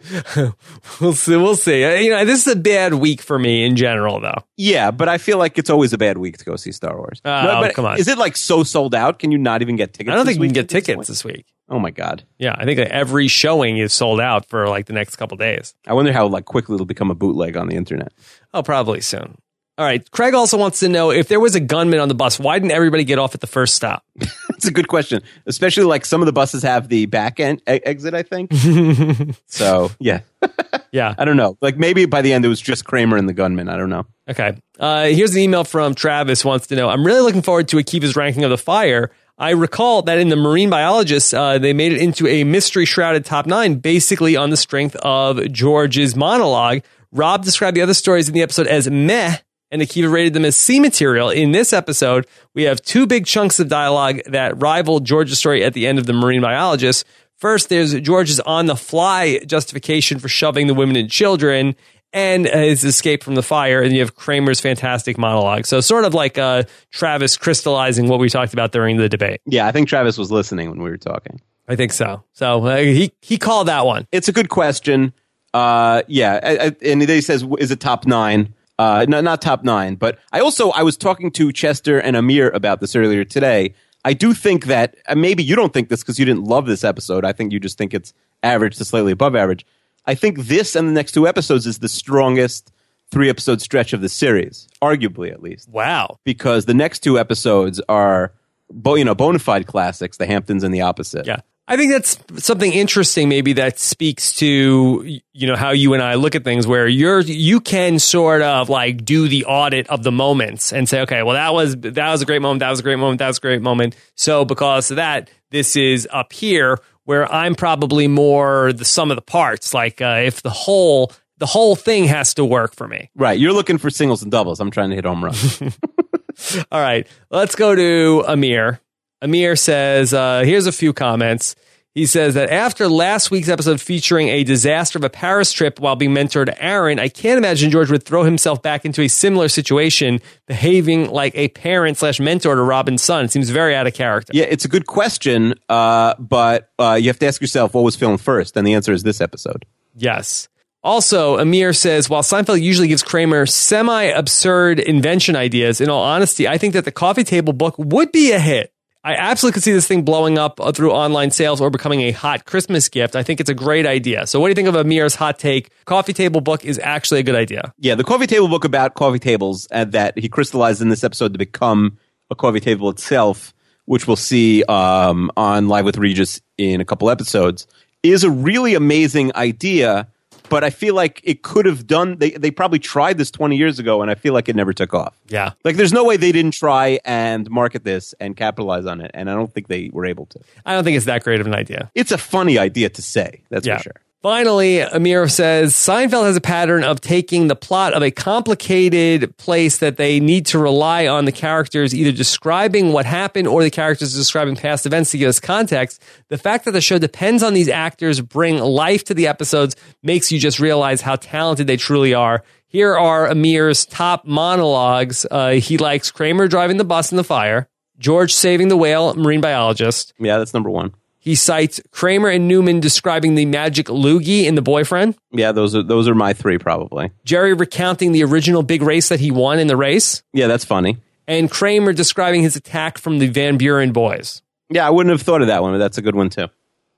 [1.00, 1.36] we'll see.
[1.36, 1.84] We'll see.
[1.84, 4.42] Uh, You know, this is a bad week for me in general, though.
[4.56, 7.20] yeah, but I feel like it's always a bad week to go see Star Wars.
[7.24, 7.98] Oh, but come on.
[7.98, 9.18] Is it like so sold out?
[9.18, 10.12] Can you not even get tickets?
[10.12, 11.46] I don't think we can get tickets this week.
[11.68, 12.24] Oh my god!
[12.38, 15.72] Yeah, I think that every showing is sold out for like the next couple days.
[15.86, 18.12] I wonder how like quickly it'll become a bootleg on the internet.
[18.52, 19.38] Oh, probably soon.
[19.80, 20.08] All right.
[20.10, 22.72] Craig also wants to know if there was a gunman on the bus, why didn't
[22.72, 24.04] everybody get off at the first stop?
[24.50, 27.80] That's a good question, especially like some of the buses have the back end e-
[27.82, 28.12] exit.
[28.12, 28.52] I think
[29.46, 29.90] so.
[29.98, 30.20] Yeah,
[30.92, 31.14] Yeah.
[31.16, 31.56] I don't know.
[31.62, 33.70] Like maybe by the end it was just Kramer and the gunman.
[33.70, 34.04] I don't know.
[34.28, 34.52] Okay.
[34.78, 38.16] Uh, here's an email from Travis wants to know I'm really looking forward to Akiva's
[38.16, 39.10] ranking of the fire.
[39.38, 43.24] I recall that in the Marine Biologists, uh, they made it into a mystery shrouded
[43.24, 46.82] top nine, basically on the strength of George's monologue.
[47.12, 49.38] Rob described the other stories in the episode as meh,
[49.70, 51.30] and Akiva rated them as C material.
[51.30, 55.74] In this episode, we have two big chunks of dialogue that rival George's story at
[55.74, 57.04] the end of the Marine Biologist.
[57.36, 61.74] First, there's George's on the fly justification for shoving the women and children
[62.12, 63.80] and his escape from the fire.
[63.80, 65.66] And you have Kramer's fantastic monologue.
[65.66, 69.40] So, sort of like uh, Travis crystallizing what we talked about during the debate.
[69.46, 71.40] Yeah, I think Travis was listening when we were talking.
[71.68, 72.24] I think so.
[72.32, 74.06] So, uh, he, he called that one.
[74.12, 75.14] It's a good question.
[75.54, 78.54] Uh, yeah, I, I, and he says, "Is it top nine?
[78.80, 79.94] Uh, no, not top nine.
[79.96, 83.74] But I also I was talking to Chester and Amir about this earlier today.
[84.04, 86.82] I do think that uh, maybe you don't think this because you didn't love this
[86.84, 87.24] episode.
[87.24, 89.66] I think you just think it's average to slightly above average.
[90.06, 92.72] I think this and the next two episodes is the strongest
[93.10, 96.18] three episode stretch of the series, arguably at least, Wow.
[96.24, 98.32] because the next two episodes are,
[98.70, 100.16] bo- you know, bona fide classics.
[100.16, 101.26] The Hamptons and the opposite.
[101.26, 101.40] Yeah.
[101.70, 106.14] I think that's something interesting maybe that speaks to you know how you and I
[106.14, 110.10] look at things where you're you can sort of like do the audit of the
[110.10, 112.82] moments and say okay well that was that was a great moment that was a
[112.82, 116.80] great moment that was a great moment so because of that this is up here
[117.04, 121.46] where I'm probably more the sum of the parts like uh, if the whole the
[121.46, 123.38] whole thing has to work for me Right.
[123.38, 124.58] You're looking for singles and doubles.
[124.58, 125.62] I'm trying to hit home runs.
[126.72, 128.80] All right, let's go to Amir.
[129.22, 131.56] Amir says, uh, here's a few comments.
[131.92, 135.96] He says that after last week's episode featuring a disaster of a Paris trip while
[135.96, 139.48] being mentored to Aaron, I can't imagine George would throw himself back into a similar
[139.48, 143.24] situation, behaving like a parent slash mentor to Robin's son.
[143.24, 144.30] It seems very out of character.
[144.32, 147.96] Yeah, it's a good question, uh, but uh, you have to ask yourself what was
[147.96, 149.66] filmed first, and the answer is this episode.
[149.96, 150.48] Yes.
[150.84, 156.46] Also, Amir says, while Seinfeld usually gives Kramer semi absurd invention ideas, in all honesty,
[156.46, 158.72] I think that the coffee table book would be a hit.
[159.02, 162.10] I absolutely could see this thing blowing up uh, through online sales or becoming a
[162.10, 163.16] hot Christmas gift.
[163.16, 164.26] I think it's a great idea.
[164.26, 165.70] So, what do you think of Amir's hot take?
[165.86, 167.72] Coffee table book is actually a good idea.
[167.78, 171.32] Yeah, the coffee table book about coffee tables uh, that he crystallized in this episode
[171.32, 171.96] to become
[172.30, 173.54] a coffee table itself,
[173.86, 177.66] which we'll see um, on Live with Regis in a couple episodes,
[178.02, 180.08] is a really amazing idea.
[180.50, 182.18] But I feel like it could have done.
[182.18, 184.92] They they probably tried this twenty years ago, and I feel like it never took
[184.92, 185.14] off.
[185.28, 185.52] Yeah.
[185.64, 189.30] Like, there's no way they didn't try and market this and capitalize on it, and
[189.30, 190.40] I don't think they were able to.
[190.66, 191.90] I don't think it's that great of an idea.
[191.94, 193.40] It's a funny idea to say.
[193.48, 193.78] That's Yeah.
[193.78, 194.00] for sure.
[194.22, 199.78] Finally, Amir says Seinfeld has a pattern of taking the plot of a complicated place
[199.78, 204.14] that they need to rely on the characters either describing what happened or the characters
[204.14, 206.02] describing past events to give us context.
[206.28, 210.30] The fact that the show depends on these actors bring life to the episodes makes
[210.30, 212.44] you just realize how talented they truly are.
[212.66, 215.24] Here are Amir's top monologues.
[215.30, 219.40] Uh, he likes Kramer driving the bus in the fire, George saving the whale, marine
[219.40, 220.12] biologist.
[220.18, 220.92] Yeah, that's number one.
[221.22, 225.16] He cites Kramer and Newman describing the magic loogie in The Boyfriend.
[225.30, 227.10] Yeah, those are those are my three probably.
[227.24, 230.22] Jerry recounting the original big race that he won in the race.
[230.32, 230.96] Yeah, that's funny.
[231.28, 234.40] And Kramer describing his attack from the Van Buren boys.
[234.70, 236.48] Yeah, I wouldn't have thought of that one, but that's a good one too.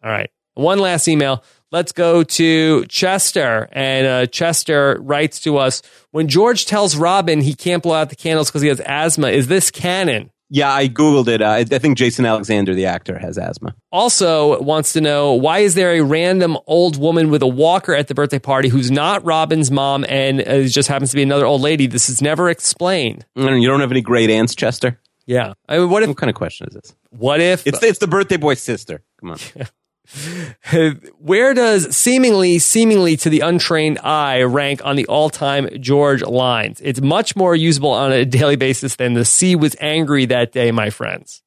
[0.04, 0.30] All right.
[0.54, 1.42] One last email.
[1.72, 3.68] Let's go to Chester.
[3.72, 5.82] And uh, Chester writes to us
[6.12, 9.48] When George tells Robin he can't blow out the candles because he has asthma, is
[9.48, 10.30] this canon?
[10.54, 11.40] Yeah, I googled it.
[11.40, 13.74] Uh, I, I think Jason Alexander, the actor, has asthma.
[13.90, 18.08] Also wants to know why is there a random old woman with a walker at
[18.08, 21.62] the birthday party who's not Robin's mom and uh, just happens to be another old
[21.62, 21.86] lady?
[21.86, 23.24] This is never explained.
[23.34, 25.00] And you don't have any great aunts, Chester.
[25.24, 25.54] Yeah.
[25.70, 26.94] I mean, what if What kind of question is this?
[27.08, 29.02] what if It's it's the birthday boy's sister.
[29.20, 29.38] Come on.
[31.18, 36.80] where does seemingly seemingly to the untrained eye rank on the all-time George lines?
[36.82, 40.70] It's much more usable on a daily basis than the sea was angry that day,
[40.70, 41.42] my friends.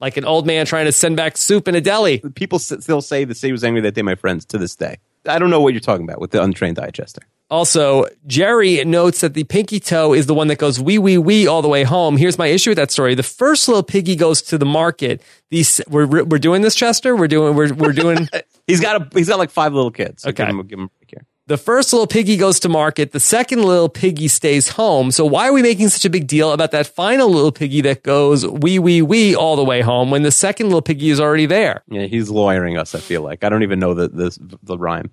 [0.00, 2.18] Like an old man trying to send back soup in a deli.
[2.34, 4.98] People still say the sea was angry that day, my friends, to this day.
[5.26, 7.22] I don't know what you're talking about with the untrained eye, Chester.
[7.50, 11.46] Also, Jerry notes that the pinky toe is the one that goes wee wee wee
[11.46, 12.16] all the way home.
[12.18, 13.14] Here's my issue with that story.
[13.14, 15.22] The first little piggy goes to the market.
[15.50, 17.16] These we're we're doing this, Chester.
[17.16, 18.28] We're doing we're we're doing.
[18.66, 20.22] He's got a he's got like five little kids.
[20.22, 20.44] So Okay.
[20.44, 21.24] give him, give him here.
[21.46, 23.12] The first little piggy goes to market.
[23.12, 25.10] The second little piggy stays home.
[25.10, 28.02] So why are we making such a big deal about that final little piggy that
[28.02, 31.46] goes wee wee wee all the way home when the second little piggy is already
[31.46, 31.82] there?
[31.88, 32.94] Yeah, he's lawyering us.
[32.94, 35.10] I feel like I don't even know the the, the rhyme.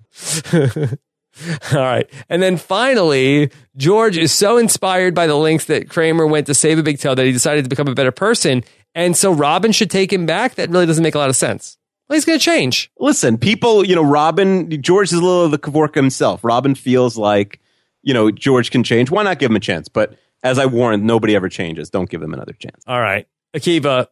[1.72, 2.08] All right.
[2.28, 6.78] And then finally, George is so inspired by the links that Kramer went to save
[6.78, 8.64] a big toe that he decided to become a better person.
[8.94, 10.54] And so Robin should take him back.
[10.54, 11.76] That really doesn't make a lot of sense.
[12.08, 12.90] Well, he's going to change.
[12.98, 16.44] Listen, people, you know, Robin George is a little of the Kavorka himself.
[16.44, 17.60] Robin feels like
[18.02, 19.10] you know George can change.
[19.10, 19.88] Why not give him a chance?
[19.88, 21.90] But as I warned, nobody ever changes.
[21.90, 22.82] Don't give them another chance.
[22.86, 23.26] All right.
[23.54, 24.06] Akiva,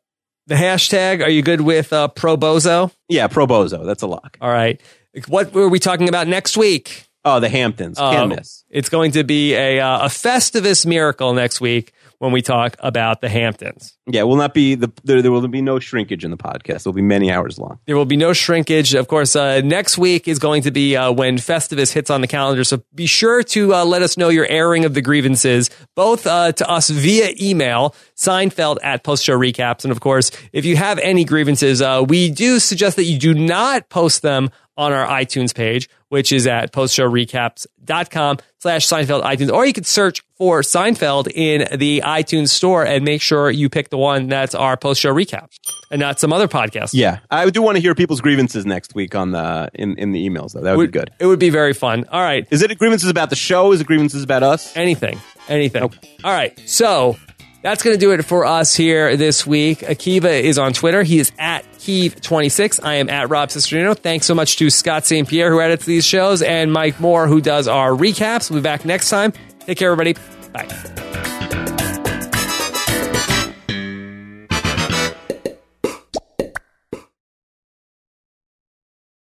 [0.46, 2.92] the hashtag, are you good with uh, pro bozo?
[3.08, 3.86] Yeah, pro bozo.
[3.86, 4.36] That's a lock.
[4.40, 4.80] All right.
[5.28, 7.08] What were we talking about next week?
[7.24, 7.98] Oh, the Hamptons.
[8.26, 8.64] Miss.
[8.68, 13.20] It's going to be a, uh, a Festivus miracle next week when we talk about
[13.20, 13.96] the Hamptons.
[14.06, 16.76] Yeah, will not be the there, there will be no shrinkage in the podcast.
[16.76, 17.78] It'll be many hours long.
[17.86, 18.94] There will be no shrinkage.
[18.94, 22.26] Of course, uh, next week is going to be uh, when Festivus hits on the
[22.26, 22.64] calendar.
[22.64, 26.52] So be sure to uh, let us know your airing of the grievances, both uh,
[26.52, 29.84] to us via email, Seinfeld at post show recaps.
[29.84, 33.32] And of course, if you have any grievances, uh, we do suggest that you do
[33.32, 39.52] not post them on our iTunes page, which is at postshowrecaps.com slash Seinfeld iTunes.
[39.52, 43.88] Or you could search for Seinfeld in the iTunes store and make sure you pick
[43.88, 45.58] the one that's our post show recaps
[45.90, 46.90] and not some other podcast.
[46.92, 50.24] Yeah, I do want to hear people's grievances next week on the in in the
[50.24, 50.60] emails though.
[50.60, 51.10] That would, be good.
[51.18, 52.04] It would be very fun.
[52.12, 52.46] All right.
[52.52, 53.72] Is it grievances about the show?
[53.72, 54.76] Is it grievances about us?
[54.76, 55.20] Anything.
[55.48, 55.82] Anything.
[55.82, 56.56] All right.
[56.66, 57.16] So
[57.64, 59.78] that's going to do it for us here this week.
[59.78, 61.02] Akiva is on Twitter.
[61.02, 62.84] He is at Keeve26.
[62.84, 63.96] I am at Rob Cesternino.
[63.96, 65.26] Thanks so much to Scott St.
[65.26, 68.50] Pierre, who edits these shows, and Mike Moore, who does our recaps.
[68.50, 69.32] We'll be back next time.
[69.60, 70.14] Take care, everybody.
[70.52, 71.32] Bye.